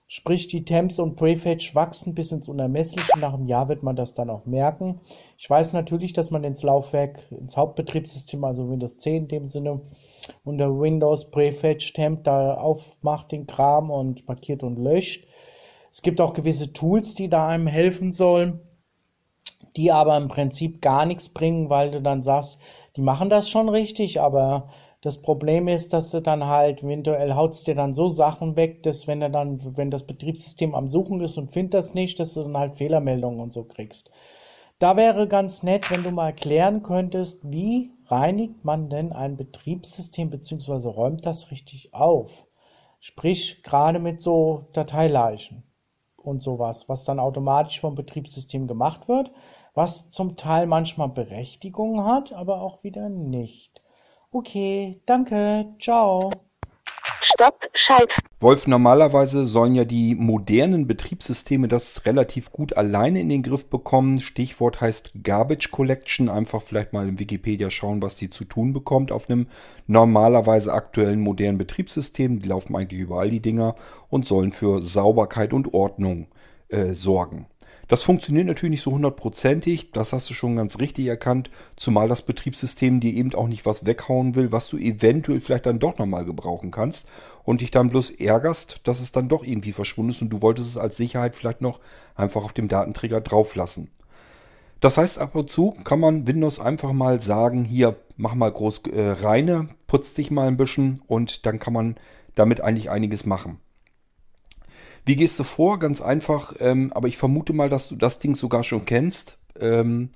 Sprich, 0.07 0.49
die 0.49 0.65
Temps 0.67 0.99
und 0.99 1.17
Prefetch 1.17 1.75
wachsen 1.75 2.15
bis 2.15 2.33
ins 2.33 2.49
Unermessliche. 2.49 3.19
Nach 3.19 3.33
einem 3.33 3.47
Jahr 3.47 3.71
wird 3.71 3.83
man 3.83 3.97
das 3.97 4.13
dann 4.13 4.29
auch 4.29 4.45
merken. 4.45 5.01
Ich 5.39 5.49
weiß 5.49 5.73
natürlich, 5.73 6.13
dass 6.13 6.31
man 6.31 6.45
ins 6.45 6.63
Laufwerk, 6.63 7.33
ins 7.33 7.57
Hauptbetriebssystem, 7.57 8.45
also 8.45 8.69
Windows 8.69 8.99
10 8.99 9.23
in 9.23 9.29
dem 9.29 9.47
Sinne, 9.47 9.81
unter 10.45 10.79
Windows 10.79 11.31
Prefetch 11.31 11.95
Temp 11.95 12.25
da 12.25 12.55
aufmacht 12.55 13.33
den 13.33 13.47
Kram 13.47 13.91
und 13.91 14.29
markiert 14.29 14.63
und 14.63 14.79
löscht. 14.79 15.27
Es 15.91 16.03
gibt 16.03 16.21
auch 16.21 16.35
gewisse 16.35 16.75
Tools, 16.75 17.15
die 17.15 17.31
da 17.31 17.49
einem 17.49 17.69
helfen 17.69 18.13
sollen. 18.13 18.61
Die 19.77 19.93
aber 19.93 20.17
im 20.17 20.29
Prinzip 20.29 20.83
gar 20.83 21.07
nichts 21.07 21.29
bringen, 21.29 21.71
weil 21.71 21.91
du 21.91 22.03
dann 22.03 22.23
sagst, 22.23 22.59
die 22.97 23.03
machen 23.03 23.31
das 23.31 23.49
schon 23.49 23.69
richtig, 23.69 24.21
aber 24.21 24.69
das 25.01 25.23
Problem 25.23 25.67
ist, 25.69 25.93
dass 25.95 26.11
du 26.11 26.21
dann 26.21 26.47
halt 26.47 26.83
eventuell 26.83 27.35
haut's 27.35 27.65
dir 27.65 27.75
dann 27.75 27.95
so 27.95 28.09
Sachen 28.09 28.57
weg, 28.57 28.83
dass 28.83 29.07
wenn 29.07 29.23
er 29.23 29.31
dann, 29.31 29.77
wenn 29.77 29.91
das 29.91 30.07
Betriebssystem 30.07 30.75
am 30.75 30.89
Suchen 30.89 31.21
ist 31.21 31.39
und 31.39 31.53
findet 31.53 31.75
das 31.75 31.95
nicht, 31.95 32.21
dass 32.21 32.35
du 32.35 32.43
dann 32.43 32.57
halt 32.57 32.77
Fehlermeldungen 32.77 33.41
und 33.41 33.53
so 33.53 33.65
kriegst. 33.65 34.11
Da 34.79 34.97
wäre 34.97 35.29
ganz 35.29 35.63
nett, 35.63 35.91
wenn 35.91 36.03
du 36.03 36.11
mal 36.11 36.27
erklären 36.27 36.83
könntest, 36.83 37.41
wie 37.51 37.93
reinigt 38.07 38.65
man 38.65 38.91
denn 38.91 39.13
ein 39.13 39.37
Betriebssystem 39.37 40.31
bzw. 40.31 40.89
räumt 40.89 41.25
das 41.25 41.51
richtig 41.51 41.95
auf? 41.95 42.47
Sprich, 42.99 43.63
gerade 43.63 43.99
mit 43.99 44.21
so 44.21 44.67
Dateileichen 44.73 45.63
und 46.17 46.43
sowas, 46.43 46.89
was 46.89 47.05
dann 47.05 47.19
automatisch 47.19 47.81
vom 47.81 47.95
Betriebssystem 47.95 48.67
gemacht 48.67 49.09
wird, 49.09 49.31
was 49.75 50.11
zum 50.11 50.37
Teil 50.37 50.67
manchmal 50.67 51.09
Berechtigung 51.09 52.05
hat, 52.05 52.33
aber 52.33 52.61
auch 52.61 52.83
wieder 52.83 53.09
nicht. 53.09 53.83
Okay, 54.33 55.01
danke, 55.07 55.75
ciao. 55.81 56.31
Stopp, 57.23 57.61
Schalt. 57.75 58.13
Wolf, 58.41 58.67
normalerweise 58.67 59.45
sollen 59.45 59.75
ja 59.75 59.85
die 59.85 60.15
modernen 60.15 60.87
Betriebssysteme 60.87 61.69
das 61.69 62.07
relativ 62.07 62.51
gut 62.51 62.77
alleine 62.77 63.21
in 63.21 63.29
den 63.29 63.43
Griff 63.43 63.67
bekommen. 63.67 64.21
Stichwort 64.21 64.81
heißt 64.81 65.13
Garbage 65.23 65.71
Collection. 65.71 66.29
Einfach 66.29 66.63
vielleicht 66.63 66.93
mal 66.93 67.09
in 67.09 67.19
Wikipedia 67.19 67.71
schauen, 67.71 68.03
was 68.03 68.17
die 68.17 68.31
zu 68.31 68.45
tun 68.45 68.73
bekommt 68.73 69.13
auf 69.13 69.29
einem 69.29 69.47
normalerweise 69.87 70.73
aktuellen 70.73 71.21
modernen 71.21 71.59
Betriebssystem. 71.59 72.41
Die 72.41 72.49
laufen 72.49 72.77
eigentlich 72.77 73.01
überall 73.01 73.31
die 73.31 73.41
Dinger 73.41 73.75
und 74.09 74.27
sollen 74.27 74.53
für 74.53 74.81
Sauberkeit 74.81 75.53
und 75.53 75.75
Ordnung 75.75 76.29
äh, 76.69 76.95
sorgen. 76.95 77.47
Das 77.91 78.05
funktioniert 78.05 78.47
natürlich 78.47 78.71
nicht 78.71 78.83
so 78.83 78.93
hundertprozentig, 78.93 79.91
das 79.91 80.13
hast 80.13 80.31
du 80.31 80.35
schon 80.35 80.55
ganz 80.55 80.79
richtig 80.79 81.09
erkannt, 81.09 81.51
zumal 81.75 82.07
das 82.07 82.23
Betriebssystem 82.23 83.01
dir 83.01 83.13
eben 83.13 83.35
auch 83.35 83.49
nicht 83.49 83.67
was 83.67 83.85
weghauen 83.85 84.37
will, 84.37 84.53
was 84.53 84.69
du 84.69 84.77
eventuell 84.77 85.41
vielleicht 85.41 85.67
dann 85.67 85.81
doch 85.81 85.99
nochmal 85.99 86.25
gebrauchen 86.25 86.71
kannst 86.71 87.09
und 87.43 87.63
dich 87.63 87.73
dann 87.73 87.91
bloß 87.91 88.11
ärgerst, 88.11 88.83
dass 88.85 89.01
es 89.01 89.11
dann 89.11 89.29
doch 89.29 89.43
irgendwie 89.43 89.73
verschwunden 89.73 90.11
ist 90.11 90.23
und 90.23 90.31
du 90.31 90.41
wolltest 90.41 90.69
es 90.69 90.77
als 90.77 90.99
Sicherheit 90.99 91.35
vielleicht 91.35 91.63
noch 91.63 91.81
einfach 92.15 92.45
auf 92.45 92.53
dem 92.53 92.69
Datenträger 92.69 93.21
drauf 93.21 93.57
lassen. 93.57 93.91
Das 94.79 94.97
heißt, 94.97 95.19
ab 95.19 95.35
und 95.35 95.51
zu 95.51 95.73
kann 95.83 95.99
man 95.99 96.29
Windows 96.29 96.61
einfach 96.61 96.93
mal 96.93 97.21
sagen, 97.21 97.65
hier, 97.65 97.97
mach 98.17 98.37
mal 98.37 98.53
groß 98.53 98.83
äh, 98.93 99.11
reine, 99.21 99.69
putz 99.89 100.15
dich 100.15 100.31
mal 100.31 100.47
ein 100.47 100.57
bisschen 100.57 101.01
und 101.09 101.45
dann 101.45 101.59
kann 101.59 101.73
man 101.73 101.97
damit 102.37 102.61
eigentlich 102.61 102.89
einiges 102.89 103.27
machen. 103.27 103.59
Wie 105.05 105.17
gehst 105.17 105.39
du 105.39 105.45
vor? 105.45 105.79
Ganz 105.79 106.01
einfach, 106.01 106.55
ähm, 106.61 106.93
aber 106.93 107.09
ich 107.09 107.17
vermute 107.17 107.53
mal, 107.53 107.69
dass 107.69 107.89
du 107.89 107.97
das 107.97 108.19
Ding 108.19 108.35
sogar 108.35 108.65
schon 108.65 108.85
kennst. 108.85 109.39
Ähm, 109.59 110.11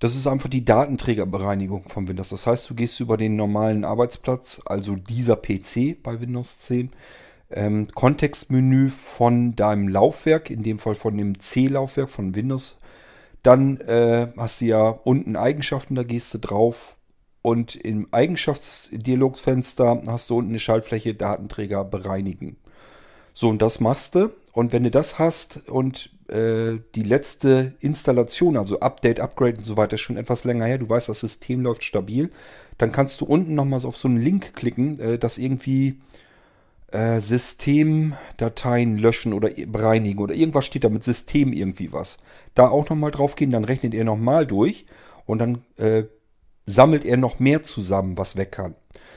das 0.00 0.14
ist 0.14 0.26
einfach 0.28 0.48
die 0.48 0.64
Datenträgerbereinigung 0.64 1.88
von 1.88 2.06
Windows. 2.06 2.28
Das 2.28 2.46
heißt, 2.46 2.70
du 2.70 2.74
gehst 2.74 3.00
über 3.00 3.16
den 3.16 3.34
normalen 3.34 3.84
Arbeitsplatz, 3.84 4.60
also 4.64 4.94
dieser 4.94 5.36
PC 5.36 6.00
bei 6.02 6.20
Windows 6.20 6.60
10, 6.60 6.90
ähm, 7.50 7.88
Kontextmenü 7.94 8.90
von 8.90 9.56
deinem 9.56 9.88
Laufwerk, 9.88 10.50
in 10.50 10.62
dem 10.62 10.78
Fall 10.78 10.94
von 10.94 11.16
dem 11.16 11.40
C-Laufwerk 11.40 12.10
von 12.10 12.34
Windows. 12.34 12.78
Dann 13.42 13.80
äh, 13.80 14.28
hast 14.36 14.60
du 14.60 14.66
ja 14.66 14.88
unten 14.88 15.34
Eigenschaften, 15.36 15.94
da 15.94 16.02
gehst 16.04 16.34
du 16.34 16.38
drauf. 16.38 16.94
Und 17.42 17.74
im 17.76 18.08
Eigenschaftsdialogsfenster 18.12 20.02
hast 20.06 20.30
du 20.30 20.36
unten 20.36 20.50
eine 20.50 20.60
Schaltfläche 20.60 21.14
Datenträger 21.14 21.84
bereinigen. 21.84 22.56
So, 23.40 23.48
und 23.48 23.62
das 23.62 23.78
machst 23.78 24.16
du. 24.16 24.32
Und 24.52 24.72
wenn 24.72 24.82
du 24.82 24.90
das 24.90 25.20
hast 25.20 25.68
und 25.68 26.10
äh, 26.26 26.80
die 26.96 27.04
letzte 27.04 27.74
Installation, 27.78 28.56
also 28.56 28.80
Update, 28.80 29.20
Upgrade 29.20 29.58
und 29.58 29.64
so 29.64 29.76
weiter, 29.76 29.96
schon 29.96 30.16
etwas 30.16 30.42
länger 30.42 30.64
her, 30.64 30.78
du 30.78 30.88
weißt, 30.88 31.08
das 31.08 31.20
System 31.20 31.60
läuft 31.60 31.84
stabil, 31.84 32.32
dann 32.78 32.90
kannst 32.90 33.20
du 33.20 33.26
unten 33.26 33.54
nochmal 33.54 33.84
auf 33.84 33.96
so 33.96 34.08
einen 34.08 34.20
Link 34.20 34.54
klicken, 34.54 34.98
äh, 34.98 35.18
das 35.20 35.38
irgendwie 35.38 36.00
äh, 36.90 37.20
Systemdateien 37.20 38.98
löschen 38.98 39.32
oder 39.32 39.50
bereinigen 39.68 40.18
oder 40.18 40.34
irgendwas 40.34 40.66
steht 40.66 40.82
da 40.82 40.88
mit 40.88 41.04
System 41.04 41.52
irgendwie 41.52 41.92
was. 41.92 42.18
Da 42.56 42.68
auch 42.68 42.88
nochmal 42.88 43.12
drauf 43.12 43.36
gehen, 43.36 43.52
dann 43.52 43.64
rechnet 43.64 43.94
er 43.94 44.02
nochmal 44.02 44.48
durch 44.48 44.84
und 45.26 45.38
dann 45.38 45.62
äh, 45.76 46.02
sammelt 46.68 47.04
er 47.04 47.16
noch 47.16 47.38
mehr 47.38 47.62
zusammen, 47.62 48.18
was 48.18 48.36
weg 48.36 48.52
kann. 48.52 48.74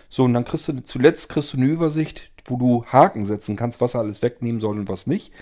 So, 0.10 0.24
und 0.24 0.34
dann 0.34 0.46
kriegst 0.46 0.68
du 0.68 0.84
zuletzt 0.84 1.30
kriegst 1.30 1.54
du 1.54 1.58
eine 1.58 1.68
Übersicht, 1.68 2.32
wo 2.46 2.56
du 2.56 2.86
Haken 2.86 3.26
setzen 3.26 3.56
kannst, 3.56 3.82
was 3.82 3.94
er 3.94 4.02
alles 4.02 4.22
wegnehmen 4.22 4.62
soll 4.62 4.80
und 4.80 4.90
was 4.90 5.06
nicht. 5.06 5.34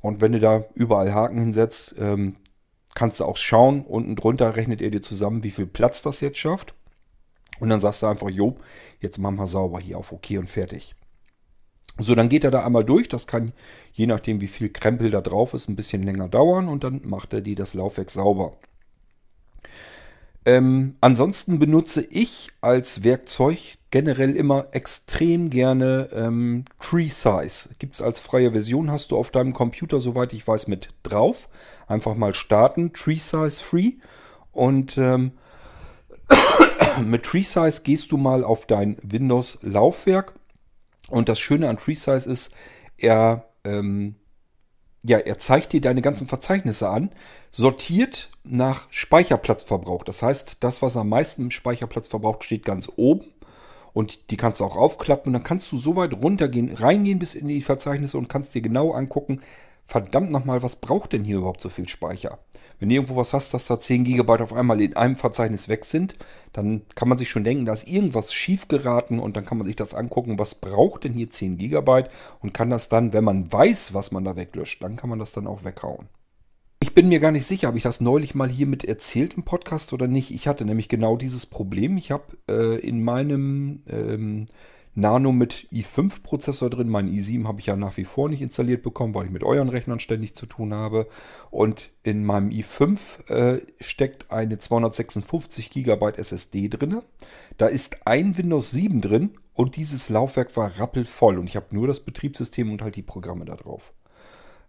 Und 0.00 0.20
wenn 0.20 0.32
du 0.32 0.40
da 0.40 0.64
überall 0.74 1.12
Haken 1.12 1.38
hinsetzt, 1.38 1.94
ähm, 1.98 2.36
kannst 2.94 3.20
du 3.20 3.24
auch 3.24 3.36
schauen. 3.36 3.84
Unten 3.84 4.16
drunter 4.16 4.56
rechnet 4.56 4.80
er 4.80 4.90
dir 4.90 5.02
zusammen, 5.02 5.44
wie 5.44 5.50
viel 5.50 5.66
Platz 5.66 6.02
das 6.02 6.20
jetzt 6.20 6.38
schafft. 6.38 6.74
Und 7.60 7.68
dann 7.68 7.80
sagst 7.80 8.02
du 8.02 8.06
einfach, 8.06 8.30
jo, 8.30 8.56
jetzt 9.00 9.18
machen 9.18 9.36
wir 9.36 9.46
sauber 9.46 9.80
hier 9.80 9.98
auf 9.98 10.12
OK 10.12 10.30
und 10.38 10.48
fertig. 10.48 10.94
So, 11.98 12.14
dann 12.14 12.28
geht 12.28 12.44
er 12.44 12.50
da 12.50 12.64
einmal 12.64 12.84
durch. 12.84 13.08
Das 13.08 13.26
kann, 13.26 13.52
je 13.92 14.06
nachdem 14.06 14.40
wie 14.40 14.46
viel 14.46 14.70
Krempel 14.70 15.10
da 15.10 15.20
drauf 15.20 15.52
ist, 15.52 15.68
ein 15.68 15.76
bisschen 15.76 16.02
länger 16.02 16.28
dauern. 16.28 16.68
Und 16.68 16.84
dann 16.84 17.02
macht 17.04 17.34
er 17.34 17.40
dir 17.40 17.56
das 17.56 17.74
Laufwerk 17.74 18.10
sauber. 18.10 18.52
Ähm, 20.48 20.96
ansonsten 21.02 21.58
benutze 21.58 22.00
ich 22.08 22.48
als 22.62 23.04
Werkzeug 23.04 23.76
generell 23.90 24.34
immer 24.34 24.68
extrem 24.70 25.50
gerne 25.50 26.08
ähm, 26.14 26.64
Tree 26.80 27.08
Size. 27.08 27.68
Gibt 27.78 27.96
es 27.96 28.00
als 28.00 28.18
freie 28.18 28.52
Version, 28.52 28.90
hast 28.90 29.10
du 29.10 29.18
auf 29.18 29.30
deinem 29.30 29.52
Computer, 29.52 30.00
soweit 30.00 30.32
ich 30.32 30.48
weiß, 30.48 30.66
mit 30.68 30.88
drauf. 31.02 31.50
Einfach 31.86 32.14
mal 32.14 32.32
starten, 32.32 32.94
Tree 32.94 33.18
Size 33.18 33.62
Free. 33.62 33.96
Und 34.50 34.96
ähm, 34.96 35.32
mit 37.04 37.24
Tree 37.24 37.42
Size 37.42 37.82
gehst 37.82 38.10
du 38.10 38.16
mal 38.16 38.42
auf 38.42 38.64
dein 38.64 38.96
Windows-Laufwerk. 39.02 40.32
Und 41.10 41.28
das 41.28 41.38
Schöne 41.38 41.68
an 41.68 41.76
Tree 41.76 41.92
Size 41.92 42.26
ist, 42.26 42.54
er 42.96 43.50
ähm, 43.64 44.14
ja, 45.04 45.18
er 45.18 45.38
zeigt 45.38 45.72
dir 45.72 45.80
deine 45.80 46.02
ganzen 46.02 46.26
Verzeichnisse 46.26 46.88
an, 46.88 47.10
sortiert 47.50 48.30
nach 48.42 48.88
Speicherplatzverbrauch. 48.90 50.02
Das 50.04 50.22
heißt, 50.22 50.64
das, 50.64 50.82
was 50.82 50.96
am 50.96 51.08
meisten 51.08 51.50
Speicherplatz 51.50 52.08
verbraucht, 52.08 52.44
steht 52.44 52.64
ganz 52.64 52.90
oben. 52.96 53.32
Und 53.92 54.30
die 54.30 54.36
kannst 54.36 54.60
du 54.60 54.64
auch 54.64 54.76
aufklappen. 54.76 55.30
Und 55.30 55.32
dann 55.34 55.44
kannst 55.44 55.70
du 55.72 55.76
so 55.76 55.96
weit 55.96 56.14
runtergehen, 56.14 56.74
reingehen 56.74 57.18
bis 57.18 57.34
in 57.34 57.48
die 57.48 57.60
Verzeichnisse 57.60 58.18
und 58.18 58.28
kannst 58.28 58.54
dir 58.54 58.62
genau 58.62 58.92
angucken, 58.92 59.40
verdammt 59.86 60.30
nochmal, 60.30 60.62
was 60.62 60.76
braucht 60.76 61.12
denn 61.12 61.24
hier 61.24 61.38
überhaupt 61.38 61.62
so 61.62 61.68
viel 61.68 61.88
Speicher? 61.88 62.38
Wenn 62.78 62.88
du 62.88 62.94
irgendwo 62.94 63.16
was 63.16 63.32
hast, 63.32 63.54
dass 63.54 63.66
da 63.66 63.78
10 63.78 64.04
GB 64.04 64.32
auf 64.42 64.52
einmal 64.52 64.80
in 64.80 64.96
einem 64.96 65.16
Verzeichnis 65.16 65.68
weg 65.68 65.84
sind, 65.84 66.16
dann 66.52 66.82
kann 66.94 67.08
man 67.08 67.18
sich 67.18 67.28
schon 67.28 67.44
denken, 67.44 67.64
da 67.64 67.72
ist 67.72 67.88
irgendwas 67.88 68.32
schief 68.32 68.68
geraten 68.68 69.18
und 69.18 69.36
dann 69.36 69.44
kann 69.44 69.58
man 69.58 69.66
sich 69.66 69.76
das 69.76 69.94
angucken, 69.94 70.38
was 70.38 70.54
braucht 70.54 71.04
denn 71.04 71.12
hier 71.12 71.28
10 71.28 71.58
GB 71.58 72.04
und 72.40 72.54
kann 72.54 72.70
das 72.70 72.88
dann, 72.88 73.12
wenn 73.12 73.24
man 73.24 73.52
weiß, 73.52 73.94
was 73.94 74.12
man 74.12 74.24
da 74.24 74.36
weglöscht, 74.36 74.82
dann 74.82 74.96
kann 74.96 75.10
man 75.10 75.18
das 75.18 75.32
dann 75.32 75.46
auch 75.46 75.64
weghauen. 75.64 76.08
Ich 76.80 76.94
bin 76.94 77.08
mir 77.08 77.18
gar 77.18 77.32
nicht 77.32 77.44
sicher, 77.44 77.66
habe 77.66 77.76
ich 77.76 77.82
das 77.82 78.00
neulich 78.00 78.36
mal 78.36 78.48
hiermit 78.48 78.84
erzählt 78.84 79.34
im 79.34 79.42
Podcast 79.42 79.92
oder 79.92 80.06
nicht. 80.06 80.30
Ich 80.30 80.46
hatte 80.46 80.64
nämlich 80.64 80.88
genau 80.88 81.16
dieses 81.16 81.44
Problem. 81.44 81.96
Ich 81.96 82.12
habe 82.12 82.24
äh, 82.48 82.78
in 82.78 83.02
meinem 83.02 83.82
ähm, 83.88 84.46
Nano 84.98 85.30
mit 85.30 85.68
i5-Prozessor 85.72 86.70
drin. 86.70 86.88
Mein 86.88 87.08
i7 87.08 87.46
habe 87.46 87.60
ich 87.60 87.66
ja 87.66 87.76
nach 87.76 87.96
wie 87.96 88.04
vor 88.04 88.28
nicht 88.28 88.42
installiert 88.42 88.82
bekommen, 88.82 89.14
weil 89.14 89.26
ich 89.26 89.30
mit 89.30 89.44
euren 89.44 89.68
Rechnern 89.68 90.00
ständig 90.00 90.34
zu 90.34 90.46
tun 90.46 90.74
habe. 90.74 91.06
Und 91.50 91.90
in 92.02 92.24
meinem 92.24 92.50
i5 92.50 93.30
äh, 93.30 93.60
steckt 93.80 94.30
eine 94.30 94.58
256 94.58 95.70
GB 95.70 96.12
SSD 96.16 96.68
drin. 96.68 97.00
Da 97.58 97.66
ist 97.66 98.06
ein 98.06 98.36
Windows 98.36 98.72
7 98.72 99.00
drin 99.00 99.30
und 99.54 99.76
dieses 99.76 100.08
Laufwerk 100.08 100.56
war 100.56 100.80
rappelvoll. 100.80 101.38
Und 101.38 101.48
ich 101.48 101.54
habe 101.54 101.66
nur 101.70 101.86
das 101.86 102.00
Betriebssystem 102.00 102.70
und 102.70 102.82
halt 102.82 102.96
die 102.96 103.02
Programme 103.02 103.44
da 103.44 103.54
drauf. 103.54 103.92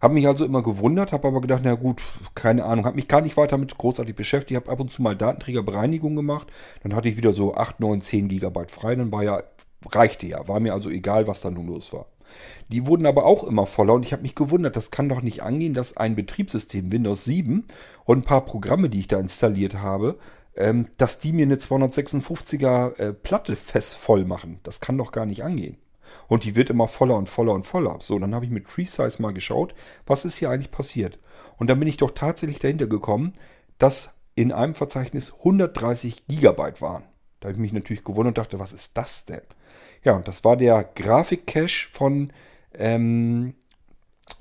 Habe 0.00 0.14
mich 0.14 0.26
also 0.26 0.46
immer 0.46 0.62
gewundert, 0.62 1.12
habe 1.12 1.28
aber 1.28 1.42
gedacht, 1.42 1.60
na 1.62 1.74
gut, 1.74 2.02
keine 2.34 2.64
Ahnung, 2.64 2.86
habe 2.86 2.96
mich 2.96 3.06
gar 3.06 3.20
nicht 3.20 3.36
weiter 3.36 3.58
mit 3.58 3.76
großartig 3.76 4.16
beschäftigt, 4.16 4.58
habe 4.58 4.72
ab 4.72 4.80
und 4.80 4.90
zu 4.90 5.02
mal 5.02 5.14
Datenträgerbereinigung 5.14 6.16
gemacht, 6.16 6.50
dann 6.82 6.94
hatte 6.94 7.10
ich 7.10 7.18
wieder 7.18 7.34
so 7.34 7.54
8, 7.54 7.80
9, 7.80 8.00
10 8.00 8.28
GB 8.28 8.68
frei, 8.68 8.94
dann 8.94 9.12
war 9.12 9.22
ja 9.22 9.42
reichte 9.88 10.26
ja, 10.26 10.46
war 10.48 10.60
mir 10.60 10.72
also 10.72 10.90
egal, 10.90 11.26
was 11.26 11.40
da 11.40 11.50
nun 11.50 11.66
los 11.66 11.92
war. 11.92 12.06
Die 12.68 12.86
wurden 12.86 13.06
aber 13.06 13.24
auch 13.24 13.44
immer 13.44 13.66
voller 13.66 13.94
und 13.94 14.04
ich 14.04 14.12
habe 14.12 14.22
mich 14.22 14.34
gewundert, 14.34 14.76
das 14.76 14.90
kann 14.90 15.08
doch 15.08 15.22
nicht 15.22 15.42
angehen, 15.42 15.74
dass 15.74 15.96
ein 15.96 16.14
Betriebssystem 16.14 16.92
Windows 16.92 17.24
7 17.24 17.66
und 18.04 18.18
ein 18.18 18.24
paar 18.24 18.44
Programme, 18.44 18.88
die 18.88 19.00
ich 19.00 19.08
da 19.08 19.18
installiert 19.18 19.74
habe, 19.74 20.18
ähm, 20.56 20.88
dass 20.96 21.18
die 21.18 21.32
mir 21.32 21.44
eine 21.44 21.56
256er 21.56 22.98
äh, 22.98 23.12
Platte 23.12 23.56
fest 23.56 23.96
voll 23.96 24.24
machen. 24.24 24.60
Das 24.62 24.80
kann 24.80 24.98
doch 24.98 25.12
gar 25.12 25.26
nicht 25.26 25.42
angehen. 25.42 25.76
Und 26.28 26.44
die 26.44 26.56
wird 26.56 26.70
immer 26.70 26.88
voller 26.88 27.16
und 27.16 27.28
voller 27.28 27.52
und 27.52 27.64
voller. 27.64 27.98
So, 28.00 28.18
dann 28.18 28.34
habe 28.34 28.44
ich 28.44 28.50
mit 28.50 28.66
TreeSize 28.66 29.22
mal 29.22 29.32
geschaut, 29.32 29.74
was 30.06 30.24
ist 30.24 30.36
hier 30.36 30.50
eigentlich 30.50 30.72
passiert. 30.72 31.18
Und 31.56 31.70
dann 31.70 31.78
bin 31.78 31.88
ich 31.88 31.98
doch 31.98 32.10
tatsächlich 32.10 32.58
dahinter 32.58 32.86
gekommen, 32.86 33.32
dass 33.78 34.20
in 34.34 34.52
einem 34.52 34.74
Verzeichnis 34.74 35.32
130 35.38 36.26
Gigabyte 36.26 36.80
waren. 36.80 37.04
Da 37.38 37.46
habe 37.46 37.54
ich 37.54 37.60
mich 37.60 37.72
natürlich 37.72 38.04
gewundert 38.04 38.38
und 38.38 38.38
dachte, 38.38 38.58
was 38.58 38.72
ist 38.72 38.96
das 38.96 39.24
denn? 39.24 39.42
Ja, 40.02 40.14
und 40.14 40.28
das 40.28 40.44
war 40.44 40.56
der 40.56 40.84
Grafikcache 40.94 41.88
von 41.90 42.32
ähm, 42.74 43.54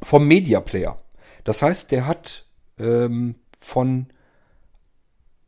vom 0.01 0.27
Media 0.27 0.61
Player. 0.61 0.99
Das 1.43 1.61
heißt, 1.61 1.91
der 1.91 2.07
hat 2.07 2.45
ähm, 2.79 3.35
von 3.59 4.07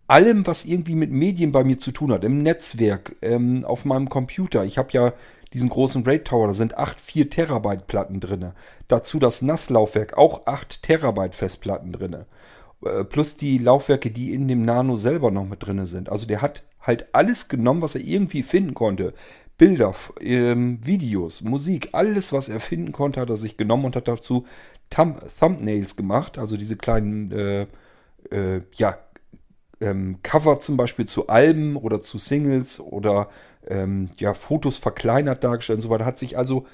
allem, 0.07 0.45
was 0.45 0.65
irgendwie 0.65 0.95
mit 0.95 1.11
Medien 1.11 1.51
bei 1.53 1.63
mir 1.63 1.79
zu 1.79 1.91
tun 1.91 2.11
hat, 2.11 2.25
im 2.25 2.43
Netzwerk, 2.43 3.15
ähm, 3.21 3.63
auf 3.63 3.85
meinem 3.85 4.09
Computer. 4.09 4.65
Ich 4.65 4.77
habe 4.77 4.89
ja 4.91 5.13
diesen 5.53 5.69
großen 5.69 6.03
RAID 6.03 6.25
Tower, 6.25 6.47
da 6.47 6.53
sind 6.53 6.77
8 6.77 6.99
4 6.99 7.29
Terabyte 7.29 7.87
Platten 7.87 8.19
drin. 8.19 8.51
Dazu 8.89 9.19
das 9.19 9.41
NAS-Laufwerk, 9.41 10.17
auch 10.17 10.47
8 10.47 10.83
Terabyte 10.83 11.35
Festplatten 11.35 11.93
drin. 11.93 12.25
Äh, 12.85 13.03
plus 13.05 13.37
die 13.37 13.57
Laufwerke, 13.57 14.11
die 14.11 14.33
in 14.33 14.47
dem 14.47 14.65
Nano 14.65 14.97
selber 14.97 15.31
noch 15.31 15.45
mit 15.45 15.63
drin 15.65 15.85
sind. 15.85 16.09
Also 16.09 16.25
der 16.25 16.41
hat 16.41 16.63
halt 16.81 17.07
alles 17.13 17.47
genommen, 17.47 17.81
was 17.81 17.95
er 17.95 18.01
irgendwie 18.01 18.43
finden 18.43 18.73
konnte. 18.73 19.13
Bilder, 19.61 19.93
ähm, 20.21 20.79
Videos, 20.83 21.43
Musik, 21.43 21.89
alles, 21.91 22.33
was 22.33 22.49
er 22.49 22.59
finden 22.59 22.91
konnte, 22.91 23.21
hat 23.21 23.29
er 23.29 23.37
sich 23.37 23.57
genommen 23.57 23.85
und 23.85 23.95
hat 23.95 24.07
dazu 24.07 24.43
Thumb 24.89 25.21
Thumbnails 25.39 25.95
gemacht. 25.95 26.39
Also 26.39 26.57
diese 26.57 26.77
kleinen, 26.77 27.31
äh, 27.31 27.67
äh, 28.31 28.63
ja, 28.73 28.97
ähm, 29.79 30.17
Cover 30.23 30.61
zum 30.61 30.77
Beispiel 30.77 31.05
zu 31.05 31.27
Alben 31.27 31.75
oder 31.75 32.01
zu 32.01 32.17
Singles 32.17 32.79
oder 32.79 33.29
ähm, 33.67 34.09
ja, 34.17 34.33
Fotos 34.33 34.77
verkleinert 34.77 35.43
dargestellt 35.43 35.77
und 35.77 35.83
so 35.83 35.89
weiter. 35.91 36.05
Hat 36.05 36.17
sich 36.17 36.39
also, 36.39 36.65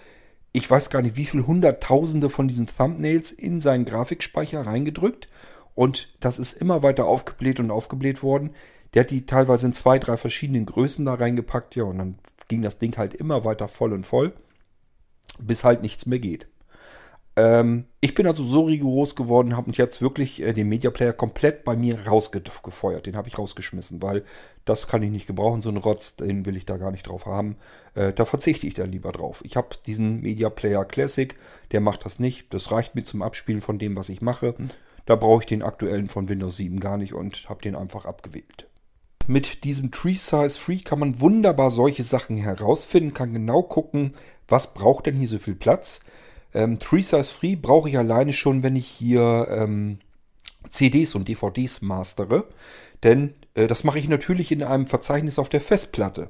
ich 0.54 0.72
weiß 0.72 0.90
gar 0.90 1.02
nicht, 1.02 1.18
wie 1.18 1.26
viele 1.26 1.46
Hunderttausende 1.46 2.30
von 2.30 2.48
diesen 2.48 2.68
Thumbnails 2.68 3.34
in 3.34 3.60
seinen 3.60 3.84
Grafikspeicher 3.84 4.66
reingedrückt. 4.66 5.28
Und 5.76 6.08
das 6.22 6.40
ist 6.40 6.54
immer 6.54 6.84
weiter 6.84 7.04
aufgebläht 7.04 7.60
und 7.60 7.70
aufgebläht 7.70 8.24
worden. 8.24 8.52
Der 8.94 9.02
hat 9.02 9.12
die 9.12 9.26
teilweise 9.26 9.66
in 9.66 9.74
zwei, 9.74 10.00
drei 10.00 10.16
verschiedenen 10.16 10.66
Größen 10.66 11.06
da 11.06 11.16
reingepackt, 11.16 11.76
ja, 11.76 11.84
und 11.84 11.98
dann 11.98 12.16
ging 12.48 12.62
das 12.62 12.78
Ding 12.78 12.96
halt 12.98 13.14
immer 13.14 13.46
weiter 13.46 13.68
voll 13.68 13.94
und 13.94 14.06
voll, 14.06 14.34
bis 15.40 15.64
halt 15.64 15.82
nichts 15.82 16.06
mehr 16.06 16.20
geht. 16.20 16.48
Ähm, 17.38 17.86
ich 18.02 18.16
bin 18.16 18.26
also 18.26 18.44
so 18.44 18.64
rigoros 18.64 19.16
geworden, 19.16 19.56
habe 19.56 19.70
mich 19.70 19.78
jetzt 19.78 20.02
wirklich 20.02 20.42
äh, 20.42 20.54
den 20.54 20.68
Media 20.68 20.90
Player 20.90 21.14
komplett 21.14 21.64
bei 21.64 21.76
mir 21.76 22.08
rausgefeuert. 22.08 23.06
Den 23.06 23.16
habe 23.16 23.28
ich 23.28 23.38
rausgeschmissen, 23.38 24.02
weil 24.02 24.24
das 24.66 24.88
kann 24.88 25.04
ich 25.04 25.12
nicht 25.12 25.28
gebrauchen. 25.28 25.62
So 25.62 25.70
einen 25.70 25.78
Rotz, 25.78 26.16
den 26.16 26.48
will 26.48 26.58
ich 26.58 26.66
da 26.66 26.78
gar 26.78 26.90
nicht 26.90 27.08
drauf 27.08 27.28
haben. 27.28 27.58
Äh, 27.94 28.12
da 28.12 28.26
verzichte 28.26 28.66
ich 28.66 28.74
da 28.74 28.86
lieber 28.86 29.12
drauf. 29.12 29.44
Ich 29.46 29.56
habe 29.56 29.70
diesen 29.86 30.22
Media 30.22 30.50
Player 30.50 30.84
Classic, 30.84 31.36
der 31.72 31.80
macht 31.80 32.06
das 32.06 32.18
nicht. 32.18 32.52
Das 32.56 32.72
reicht 32.72 32.96
mir 32.96 33.06
zum 33.06 33.22
Abspielen 33.22 33.62
von 33.62 33.78
dem, 33.78 33.96
was 33.96 34.10
ich 34.10 34.22
mache. 34.22 34.56
Da 35.06 35.16
brauche 35.16 35.44
ich 35.44 35.48
den 35.48 35.62
aktuellen 35.62 36.10
von 36.10 36.30
Windows 36.30 36.58
7 36.58 36.80
gar 36.80 36.98
nicht 36.98 37.14
und 37.14 37.48
habe 37.50 37.62
den 37.62 37.76
einfach 37.76 38.06
abgewählt. 38.06 38.68
Mit 39.28 39.66
diesem 39.66 39.92
Tree 39.92 40.14
Size 40.14 40.58
Free 40.58 40.78
kann 40.78 41.00
man 41.00 41.20
wunderbar 41.20 41.70
solche 41.70 42.04
Sachen 42.04 42.38
herausfinden, 42.38 43.14
kann 43.14 43.34
genau 43.34 43.62
gucken, 43.62 44.14
was 44.48 44.74
braucht 44.74 45.06
denn 45.06 45.18
hier 45.18 45.28
so 45.28 45.38
viel 45.38 45.56
Platz. 45.56 46.00
Ähm, 46.54 46.80
Tree 46.80 47.02
Size 47.02 47.26
Free 47.26 47.58
brauche 47.58 47.90
ich 47.90 47.98
alleine 47.98 48.32
schon, 48.32 48.64
wenn 48.64 48.78
ich 48.78 48.88
hier 48.88 49.48
ähm, 49.52 50.00
CDs 50.70 51.14
und 51.14 51.28
DVDs 51.28 51.82
mastere. 51.82 52.48
Denn 53.04 53.34
äh, 53.54 53.68
das 53.68 53.84
mache 53.84 54.00
ich 54.00 54.08
natürlich 54.08 54.52
in 54.54 54.64
einem 54.64 54.88
Verzeichnis 54.88 55.40
auf 55.40 55.50
der 55.50 55.62
Festplatte. 55.62 56.30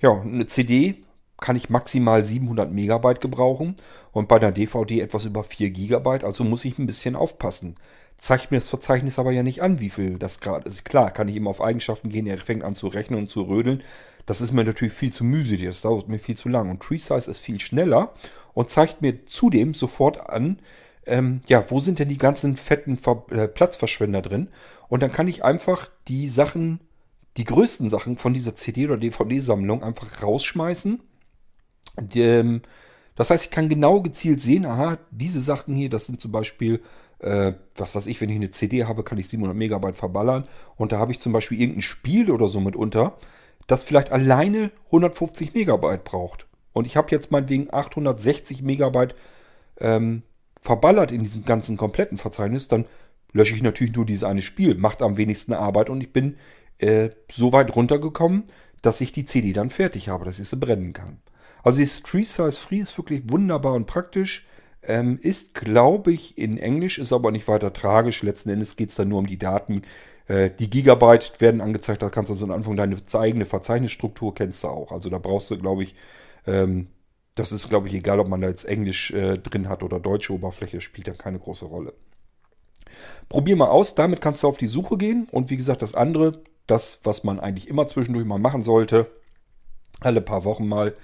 Ja, 0.00 0.20
eine 0.20 0.46
CD 0.48 1.04
kann 1.40 1.54
ich 1.56 1.70
maximal 1.70 2.24
700 2.24 2.72
Megabyte 2.72 3.20
gebrauchen 3.20 3.76
und 4.12 4.28
bei 4.28 4.36
einer 4.36 4.52
DVD 4.52 5.00
etwas 5.00 5.26
über 5.26 5.44
4 5.44 5.70
Gigabyte, 5.70 6.24
also 6.24 6.44
muss 6.44 6.64
ich 6.64 6.78
ein 6.78 6.86
bisschen 6.86 7.16
aufpassen. 7.16 7.76
Zeigt 8.22 8.52
mir 8.52 8.58
das 8.58 8.68
Verzeichnis 8.68 9.18
aber 9.18 9.32
ja 9.32 9.42
nicht 9.42 9.62
an, 9.62 9.80
wie 9.80 9.90
viel 9.90 10.16
das 10.16 10.38
gerade 10.38 10.68
ist. 10.68 10.84
Klar, 10.84 11.10
kann 11.10 11.26
ich 11.26 11.34
eben 11.34 11.48
auf 11.48 11.60
Eigenschaften 11.60 12.08
gehen, 12.08 12.28
er 12.28 12.38
fängt 12.38 12.62
an 12.62 12.76
zu 12.76 12.86
rechnen 12.86 13.18
und 13.18 13.28
zu 13.28 13.42
rödeln. 13.42 13.82
Das 14.26 14.40
ist 14.40 14.52
mir 14.52 14.62
natürlich 14.62 14.94
viel 14.94 15.12
zu 15.12 15.24
mühselig, 15.24 15.66
das 15.66 15.82
dauert 15.82 16.06
mir 16.06 16.20
viel 16.20 16.36
zu 16.36 16.48
lang. 16.48 16.70
Und 16.70 16.80
TreeSize 16.80 17.28
ist 17.28 17.40
viel 17.40 17.58
schneller 17.58 18.14
und 18.54 18.70
zeigt 18.70 19.02
mir 19.02 19.26
zudem 19.26 19.74
sofort 19.74 20.30
an, 20.30 20.60
ähm, 21.04 21.40
ja, 21.48 21.68
wo 21.68 21.80
sind 21.80 21.98
denn 21.98 22.10
die 22.10 22.16
ganzen 22.16 22.56
fetten 22.56 22.96
Ver 22.96 23.26
äh, 23.30 23.48
Platzverschwender 23.48 24.22
drin? 24.22 24.50
Und 24.88 25.02
dann 25.02 25.10
kann 25.10 25.26
ich 25.26 25.44
einfach 25.44 25.90
die 26.06 26.28
Sachen, 26.28 26.78
die 27.36 27.44
größten 27.44 27.90
Sachen 27.90 28.18
von 28.18 28.34
dieser 28.34 28.54
CD- 28.54 28.86
oder 28.86 28.98
DVD-Sammlung 28.98 29.82
einfach 29.82 30.22
rausschmeißen. 30.22 31.02
Und, 31.96 32.14
ähm, 32.14 32.62
das 33.14 33.30
heißt, 33.30 33.44
ich 33.44 33.50
kann 33.50 33.68
genau 33.68 34.00
gezielt 34.00 34.40
sehen, 34.40 34.66
aha, 34.66 34.98
diese 35.10 35.40
Sachen 35.40 35.74
hier, 35.74 35.90
das 35.90 36.06
sind 36.06 36.20
zum 36.20 36.32
Beispiel 36.32 36.80
äh, 37.22 37.54
was 37.76 37.94
weiß 37.94 38.06
ich, 38.08 38.20
wenn 38.20 38.28
ich 38.28 38.36
eine 38.36 38.50
CD 38.50 38.84
habe, 38.84 39.04
kann 39.04 39.18
ich 39.18 39.28
700 39.28 39.56
Megabyte 39.56 39.96
verballern. 39.96 40.44
Und 40.76 40.92
da 40.92 40.98
habe 40.98 41.12
ich 41.12 41.20
zum 41.20 41.32
Beispiel 41.32 41.60
irgendein 41.60 41.82
Spiel 41.82 42.30
oder 42.30 42.48
so 42.48 42.60
mit 42.60 42.76
unter, 42.76 43.16
das 43.66 43.84
vielleicht 43.84 44.12
alleine 44.12 44.70
150 44.86 45.54
Megabyte 45.54 46.04
braucht. 46.04 46.46
Und 46.72 46.86
ich 46.86 46.96
habe 46.96 47.10
jetzt 47.10 47.30
meinetwegen 47.30 47.72
860 47.72 48.62
Megabyte 48.62 49.14
ähm, 49.78 50.22
verballert 50.60 51.12
in 51.12 51.22
diesem 51.22 51.44
ganzen 51.44 51.76
kompletten 51.76 52.18
Verzeichnis, 52.18 52.68
dann 52.68 52.86
lösche 53.32 53.54
ich 53.54 53.62
natürlich 53.62 53.94
nur 53.94 54.04
dieses 54.04 54.24
eine 54.24 54.42
Spiel, 54.42 54.76
macht 54.76 55.00
am 55.00 55.16
wenigsten 55.16 55.52
Arbeit 55.54 55.90
und 55.90 56.00
ich 56.00 56.12
bin 56.12 56.36
äh, 56.78 57.10
so 57.30 57.52
weit 57.52 57.74
runtergekommen, 57.74 58.44
dass 58.82 59.00
ich 59.00 59.12
die 59.12 59.24
CD 59.24 59.52
dann 59.52 59.70
fertig 59.70 60.08
habe, 60.08 60.24
dass 60.24 60.38
ich 60.38 60.48
sie 60.48 60.56
brennen 60.56 60.92
kann. 60.92 61.18
Also 61.62 61.78
dieses 61.78 62.02
Tree 62.02 62.24
Size 62.24 62.52
Free 62.52 62.78
ist 62.78 62.96
wirklich 62.98 63.22
wunderbar 63.26 63.74
und 63.74 63.86
praktisch. 63.86 64.46
Ähm, 64.84 65.16
ist, 65.22 65.54
glaube 65.54 66.12
ich, 66.12 66.36
in 66.36 66.58
Englisch, 66.58 66.98
ist 66.98 67.12
aber 67.12 67.30
nicht 67.30 67.46
weiter 67.46 67.72
tragisch. 67.72 68.22
Letzten 68.24 68.50
Endes 68.50 68.74
geht 68.74 68.88
es 68.88 68.96
dann 68.96 69.08
nur 69.08 69.20
um 69.20 69.28
die 69.28 69.38
Daten. 69.38 69.82
Äh, 70.26 70.50
die 70.50 70.68
Gigabyte 70.68 71.40
werden 71.40 71.60
angezeigt, 71.60 72.02
da 72.02 72.10
kannst 72.10 72.30
du 72.30 72.34
also 72.34 72.46
am 72.46 72.50
Anfang 72.50 72.76
deine 72.76 72.96
eigene 73.14 73.46
Verzeichnisstruktur 73.46 74.34
kennst 74.34 74.64
du 74.64 74.68
auch. 74.68 74.90
Also 74.90 75.08
da 75.08 75.18
brauchst 75.18 75.52
du, 75.52 75.58
glaube 75.58 75.84
ich, 75.84 75.94
ähm, 76.48 76.88
das 77.34 77.52
ist, 77.52 77.68
glaube 77.68 77.88
ich, 77.88 77.94
egal, 77.94 78.20
ob 78.20 78.28
man 78.28 78.40
da 78.40 78.48
jetzt 78.48 78.64
Englisch 78.64 79.12
äh, 79.12 79.38
drin 79.38 79.68
hat 79.68 79.82
oder 79.82 80.00
deutsche 80.00 80.32
Oberfläche, 80.32 80.80
spielt 80.80 81.08
dann 81.08 81.18
keine 81.18 81.38
große 81.38 81.64
Rolle. 81.64 81.94
Probier 83.28 83.56
mal 83.56 83.68
aus, 83.68 83.94
damit 83.94 84.20
kannst 84.20 84.42
du 84.42 84.48
auf 84.48 84.58
die 84.58 84.66
Suche 84.66 84.98
gehen. 84.98 85.28
Und 85.30 85.48
wie 85.50 85.56
gesagt, 85.56 85.82
das 85.82 85.94
andere, 85.94 86.42
das, 86.66 87.00
was 87.04 87.24
man 87.24 87.40
eigentlich 87.40 87.68
immer 87.68 87.88
zwischendurch 87.88 88.26
mal 88.26 88.38
machen 88.38 88.64
sollte, 88.64 89.10
alle 90.00 90.20
paar 90.20 90.44
Wochen 90.44 90.66
mal, 90.66 90.94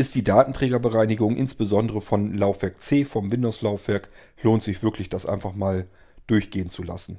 ist 0.00 0.14
die 0.14 0.24
Datenträgerbereinigung, 0.24 1.36
insbesondere 1.36 2.00
von 2.00 2.34
Laufwerk 2.34 2.80
C, 2.80 3.04
vom 3.04 3.30
Windows-Laufwerk, 3.30 4.08
lohnt 4.42 4.64
sich 4.64 4.82
wirklich, 4.82 5.10
das 5.10 5.26
einfach 5.26 5.54
mal 5.54 5.86
durchgehen 6.26 6.70
zu 6.70 6.82
lassen. 6.82 7.18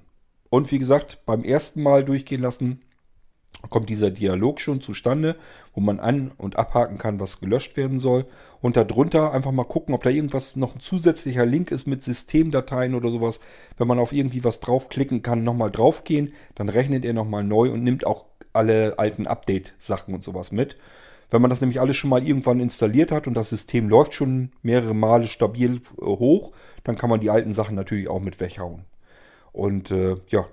Und 0.49 0.71
wie 0.71 0.79
gesagt, 0.79 1.19
beim 1.27 1.43
ersten 1.43 1.83
Mal 1.83 2.03
durchgehen 2.03 2.41
lassen, 2.41 2.81
kommt 3.69 3.87
dieser 3.89 4.09
Dialog 4.09 4.59
schon 4.59 4.81
zustande, 4.81 5.35
wo 5.75 5.81
man 5.81 5.99
an- 5.99 6.31
und 6.39 6.55
abhaken 6.55 6.97
kann, 6.97 7.19
was 7.19 7.39
gelöscht 7.39 7.77
werden 7.77 7.99
soll. 7.99 8.25
Und 8.61 8.77
darunter 8.77 9.31
einfach 9.31 9.51
mal 9.51 9.63
gucken, 9.65 9.93
ob 9.93 10.01
da 10.01 10.09
irgendwas 10.09 10.55
noch 10.55 10.73
ein 10.73 10.81
zusätzlicher 10.81 11.45
Link 11.45 11.69
ist 11.69 11.85
mit 11.85 12.01
Systemdateien 12.01 12.95
oder 12.95 13.11
sowas. 13.11 13.41
Wenn 13.77 13.87
man 13.87 13.99
auf 13.99 14.11
irgendwie 14.11 14.43
was 14.43 14.59
draufklicken 14.59 15.21
kann, 15.21 15.43
nochmal 15.43 15.69
draufgehen, 15.69 16.33
dann 16.55 16.67
rechnet 16.67 17.05
er 17.05 17.13
nochmal 17.13 17.43
neu 17.43 17.69
und 17.69 17.83
nimmt 17.83 18.07
auch 18.07 18.25
alle 18.53 18.97
alten 18.97 19.27
Update-Sachen 19.27 20.15
und 20.15 20.23
sowas 20.23 20.51
mit. 20.51 20.77
Wenn 21.31 21.41
man 21.41 21.49
das 21.49 21.61
nämlich 21.61 21.79
alles 21.79 21.95
schon 21.95 22.09
mal 22.09 22.25
irgendwann 22.25 22.59
installiert 22.59 23.11
hat 23.11 23.25
und 23.25 23.33
das 23.33 23.49
System 23.49 23.89
läuft 23.89 24.13
schon 24.13 24.51
mehrere 24.61 24.93
Male 24.93 25.27
stabil 25.27 25.81
äh, 25.99 26.05
hoch, 26.05 26.51
dann 26.83 26.97
kann 26.97 27.09
man 27.09 27.21
die 27.21 27.29
alten 27.29 27.53
Sachen 27.53 27.75
natürlich 27.75 28.09
auch 28.09 28.19
mit 28.19 28.39
weghauen. 28.39 28.83
Und 29.53 29.91
äh, 29.91 30.17
ja, 30.27 30.45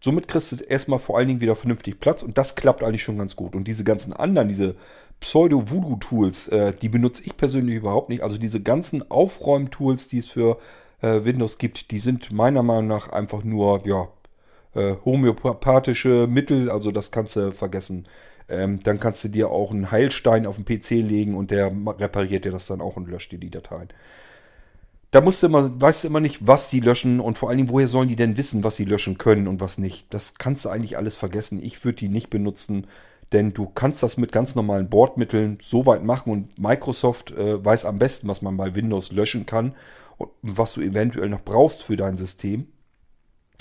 somit 0.00 0.28
kriegst 0.28 0.52
du 0.52 0.64
erstmal 0.64 0.98
vor 0.98 1.16
allen 1.16 1.28
Dingen 1.28 1.40
wieder 1.40 1.56
vernünftig 1.56 2.00
Platz 2.00 2.22
und 2.22 2.36
das 2.36 2.56
klappt 2.56 2.82
eigentlich 2.82 3.04
schon 3.04 3.18
ganz 3.18 3.36
gut. 3.36 3.54
Und 3.54 3.68
diese 3.68 3.84
ganzen 3.84 4.12
anderen, 4.12 4.48
diese 4.48 4.74
Pseudo-Voodoo-Tools, 5.20 6.48
äh, 6.48 6.72
die 6.74 6.88
benutze 6.88 7.22
ich 7.24 7.36
persönlich 7.36 7.76
überhaupt 7.76 8.08
nicht. 8.08 8.22
Also 8.22 8.36
diese 8.36 8.60
ganzen 8.60 9.08
Aufräum-Tools, 9.08 10.08
die 10.08 10.18
es 10.18 10.26
für 10.26 10.58
äh, 11.02 11.24
Windows 11.24 11.58
gibt, 11.58 11.92
die 11.92 12.00
sind 12.00 12.32
meiner 12.32 12.64
Meinung 12.64 12.88
nach 12.88 13.08
einfach 13.08 13.44
nur, 13.44 13.86
ja, 13.86 14.08
äh, 14.74 14.96
homöopathische 15.04 16.26
Mittel, 16.26 16.68
also 16.70 16.90
das 16.90 17.10
kannst 17.10 17.36
du 17.36 17.52
vergessen. 17.52 18.06
Ähm, 18.48 18.82
dann 18.82 19.00
kannst 19.00 19.24
du 19.24 19.28
dir 19.28 19.50
auch 19.50 19.72
einen 19.72 19.90
Heilstein 19.90 20.46
auf 20.46 20.56
den 20.56 20.64
PC 20.64 20.90
legen 20.90 21.34
und 21.34 21.50
der 21.50 21.72
repariert 21.98 22.44
dir 22.44 22.52
das 22.52 22.66
dann 22.66 22.80
auch 22.80 22.96
und 22.96 23.08
löscht 23.08 23.32
dir 23.32 23.38
die 23.38 23.50
Dateien. 23.50 23.88
Da 25.10 25.20
musst 25.20 25.42
du 25.42 25.46
immer, 25.46 25.80
weißt 25.80 26.04
du 26.04 26.08
immer 26.08 26.20
nicht, 26.20 26.46
was 26.46 26.68
die 26.68 26.80
löschen 26.80 27.20
und 27.20 27.38
vor 27.38 27.48
allen 27.48 27.58
Dingen, 27.58 27.70
woher 27.70 27.88
sollen 27.88 28.08
die 28.08 28.16
denn 28.16 28.36
wissen, 28.36 28.64
was 28.64 28.76
sie 28.76 28.84
löschen 28.84 29.18
können 29.18 29.48
und 29.48 29.60
was 29.60 29.78
nicht. 29.78 30.12
Das 30.12 30.34
kannst 30.34 30.64
du 30.64 30.68
eigentlich 30.68 30.96
alles 30.96 31.16
vergessen. 31.16 31.62
Ich 31.62 31.84
würde 31.84 31.98
die 31.98 32.08
nicht 32.08 32.28
benutzen, 32.28 32.86
denn 33.32 33.52
du 33.52 33.66
kannst 33.66 34.02
das 34.02 34.16
mit 34.16 34.30
ganz 34.30 34.54
normalen 34.54 34.88
Bordmitteln 34.88 35.58
so 35.60 35.86
weit 35.86 36.04
machen 36.04 36.32
und 36.32 36.58
Microsoft 36.58 37.32
äh, 37.32 37.64
weiß 37.64 37.84
am 37.84 37.98
besten, 37.98 38.28
was 38.28 38.42
man 38.42 38.56
bei 38.56 38.74
Windows 38.74 39.10
löschen 39.10 39.46
kann 39.46 39.74
und 40.18 40.30
was 40.42 40.74
du 40.74 40.80
eventuell 40.80 41.28
noch 41.28 41.42
brauchst 41.42 41.82
für 41.82 41.96
dein 41.96 42.16
System. 42.16 42.68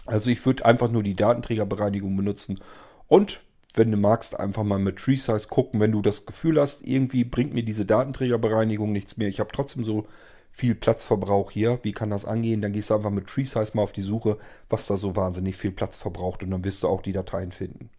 Also 0.06 0.30
ich 0.30 0.46
würde 0.46 0.66
einfach 0.66 0.92
nur 0.92 1.04
die 1.04 1.16
Datenträgerbereinigung 1.16 2.16
benutzen 2.16 2.60
und 3.08 3.42
wenn 3.78 3.92
du 3.92 3.98
magst, 3.98 4.40
einfach 4.40 4.64
mal 4.64 4.80
mit 4.80 4.98
TreeSize 4.98 5.48
gucken, 5.48 5.80
wenn 5.80 5.92
du 5.92 6.02
das 6.02 6.26
Gefühl 6.26 6.60
hast, 6.60 6.86
irgendwie 6.88 7.24
bringt 7.24 7.54
mir 7.54 7.64
diese 7.64 7.86
Datenträgerbereinigung 7.86 8.92
nichts 8.92 9.18
mehr. 9.18 9.28
Ich 9.28 9.40
habe 9.40 9.52
trotzdem 9.54 9.84
so 9.84 10.06
viel 10.52 10.76
Platzverbrauch 10.76 11.52
hier. 11.52 11.80
Wie 11.84 11.92
kann 11.92 12.10
das 12.10 12.26
angehen? 12.26 12.62
Dann 12.62 12.72
gehst 12.72 12.90
du 12.90 12.96
einfach 12.96 13.10
mit 13.10 13.28
TreeSize 13.28 13.76
mal 13.76 13.84
auf 13.84 13.92
die 13.92 14.02
Suche, 14.02 14.38
was 14.70 14.88
da 14.88 14.96
so 14.96 15.16
wahnsinnig 15.16 15.58
viel 15.58 15.72
Platz 15.72 15.98
verbraucht 15.98 16.44
und 16.44 16.52
dann 16.52 16.64
wirst 16.64 16.84
du 16.84 16.88
auch 16.88 17.02
die 17.02 17.12
Dateien 17.12 17.52
finden. 17.52 17.90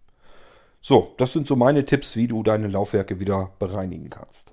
So, 0.80 1.14
das 1.18 1.32
sind 1.32 1.48
so 1.48 1.56
meine 1.56 1.84
Tipps, 1.84 2.16
wie 2.16 2.28
du 2.28 2.42
deine 2.42 2.68
Laufwerke 2.68 3.20
wieder 3.20 3.50
bereinigen 3.58 4.08
kannst. 4.08 4.52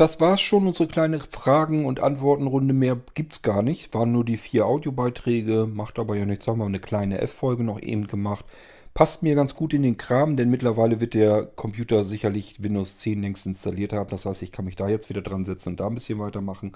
Das 0.00 0.18
war's 0.18 0.40
schon, 0.40 0.66
unsere 0.66 0.88
kleine 0.88 1.20
Fragen- 1.20 1.84
und 1.84 2.00
Antwortenrunde. 2.00 2.72
Mehr 2.72 2.98
gibt's 3.12 3.42
gar 3.42 3.62
nicht. 3.62 3.92
Waren 3.92 4.12
nur 4.12 4.24
die 4.24 4.38
vier 4.38 4.64
Audiobeiträge, 4.64 5.68
macht 5.70 5.98
aber 5.98 6.16
ja 6.16 6.24
nichts. 6.24 6.48
Haben 6.48 6.60
wir 6.60 6.64
eine 6.64 6.80
kleine 6.80 7.20
F-Folge 7.20 7.64
noch 7.64 7.78
eben 7.82 8.06
gemacht. 8.06 8.46
Passt 8.94 9.22
mir 9.22 9.34
ganz 9.34 9.54
gut 9.54 9.74
in 9.74 9.82
den 9.82 9.98
Kram, 9.98 10.36
denn 10.36 10.48
mittlerweile 10.48 11.02
wird 11.02 11.12
der 11.12 11.44
Computer 11.44 12.06
sicherlich 12.06 12.62
Windows 12.62 12.96
10 12.96 13.20
längst 13.20 13.44
installiert 13.44 13.92
haben. 13.92 14.08
Das 14.08 14.24
heißt, 14.24 14.40
ich 14.40 14.52
kann 14.52 14.64
mich 14.64 14.74
da 14.74 14.88
jetzt 14.88 15.10
wieder 15.10 15.20
dran 15.20 15.44
setzen 15.44 15.70
und 15.70 15.80
da 15.80 15.88
ein 15.88 15.94
bisschen 15.94 16.18
weitermachen. 16.18 16.72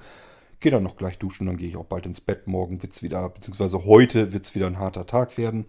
Gehe 0.61 0.71
dann 0.71 0.83
noch 0.83 0.99
gleich 0.99 1.17
duschen, 1.17 1.47
dann 1.47 1.57
gehe 1.57 1.69
ich 1.69 1.79
auch 1.79 1.87
bald 1.87 2.05
ins 2.05 2.21
Bett. 2.21 2.47
Morgen 2.47 2.83
wird's 2.83 3.03
wieder, 3.03 3.31
beziehungsweise 3.31 3.87
heute 3.87 4.35
wird's 4.35 4.55
wieder 4.55 4.67
ein 4.67 4.79
harter 4.79 5.07
Tag 5.07 5.39
werden. 5.39 5.65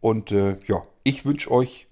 Und 0.00 0.32
äh, 0.32 0.56
ja, 0.66 0.84
ich 1.02 1.26
wünsche 1.26 1.50
euch 1.50 1.86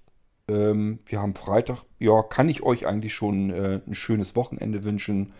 ähm, 0.47 0.99
wir 1.05 1.21
haben 1.21 1.35
Freitag. 1.35 1.83
Ja, 1.99 2.21
kann 2.21 2.49
ich 2.49 2.63
euch 2.63 2.85
eigentlich 2.87 3.13
schon 3.13 3.49
äh, 3.49 3.81
ein 3.87 3.93
schönes 3.93 4.35
Wochenende 4.35 4.83
wünschen. 4.83 5.33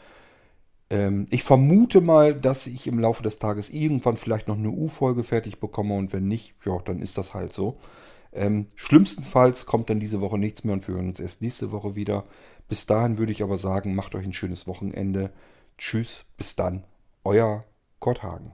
Ähm, 0.89 1.25
ich 1.29 1.43
vermute 1.43 2.01
mal, 2.01 2.33
dass 2.33 2.67
ich 2.67 2.87
im 2.87 2.99
Laufe 2.99 3.23
des 3.23 3.39
Tages 3.39 3.69
irgendwann 3.69 4.17
vielleicht 4.17 4.47
noch 4.47 4.57
eine 4.57 4.69
U-Folge 4.69 5.23
fertig 5.23 5.59
bekomme 5.59 5.95
und 5.95 6.13
wenn 6.13 6.27
nicht, 6.27 6.55
ja, 6.65 6.77
dann 6.85 6.99
ist 6.99 7.17
das 7.17 7.33
halt 7.33 7.53
so. 7.53 7.77
Ähm, 8.31 8.67
schlimmstenfalls 8.75 9.65
kommt 9.65 9.89
dann 9.89 9.99
diese 9.99 10.21
Woche 10.21 10.37
nichts 10.37 10.63
mehr 10.63 10.73
und 10.73 10.87
wir 10.87 10.95
hören 10.95 11.09
uns 11.09 11.19
erst 11.19 11.41
nächste 11.41 11.71
Woche 11.71 11.95
wieder. 11.95 12.25
Bis 12.67 12.85
dahin 12.85 13.17
würde 13.17 13.31
ich 13.31 13.43
aber 13.43 13.57
sagen, 13.57 13.95
macht 13.95 14.15
euch 14.15 14.25
ein 14.25 14.33
schönes 14.33 14.67
Wochenende. 14.67 15.31
Tschüss, 15.77 16.25
bis 16.37 16.55
dann. 16.55 16.83
Euer 17.23 17.65
Gott 17.99 18.23
Hagen. 18.23 18.53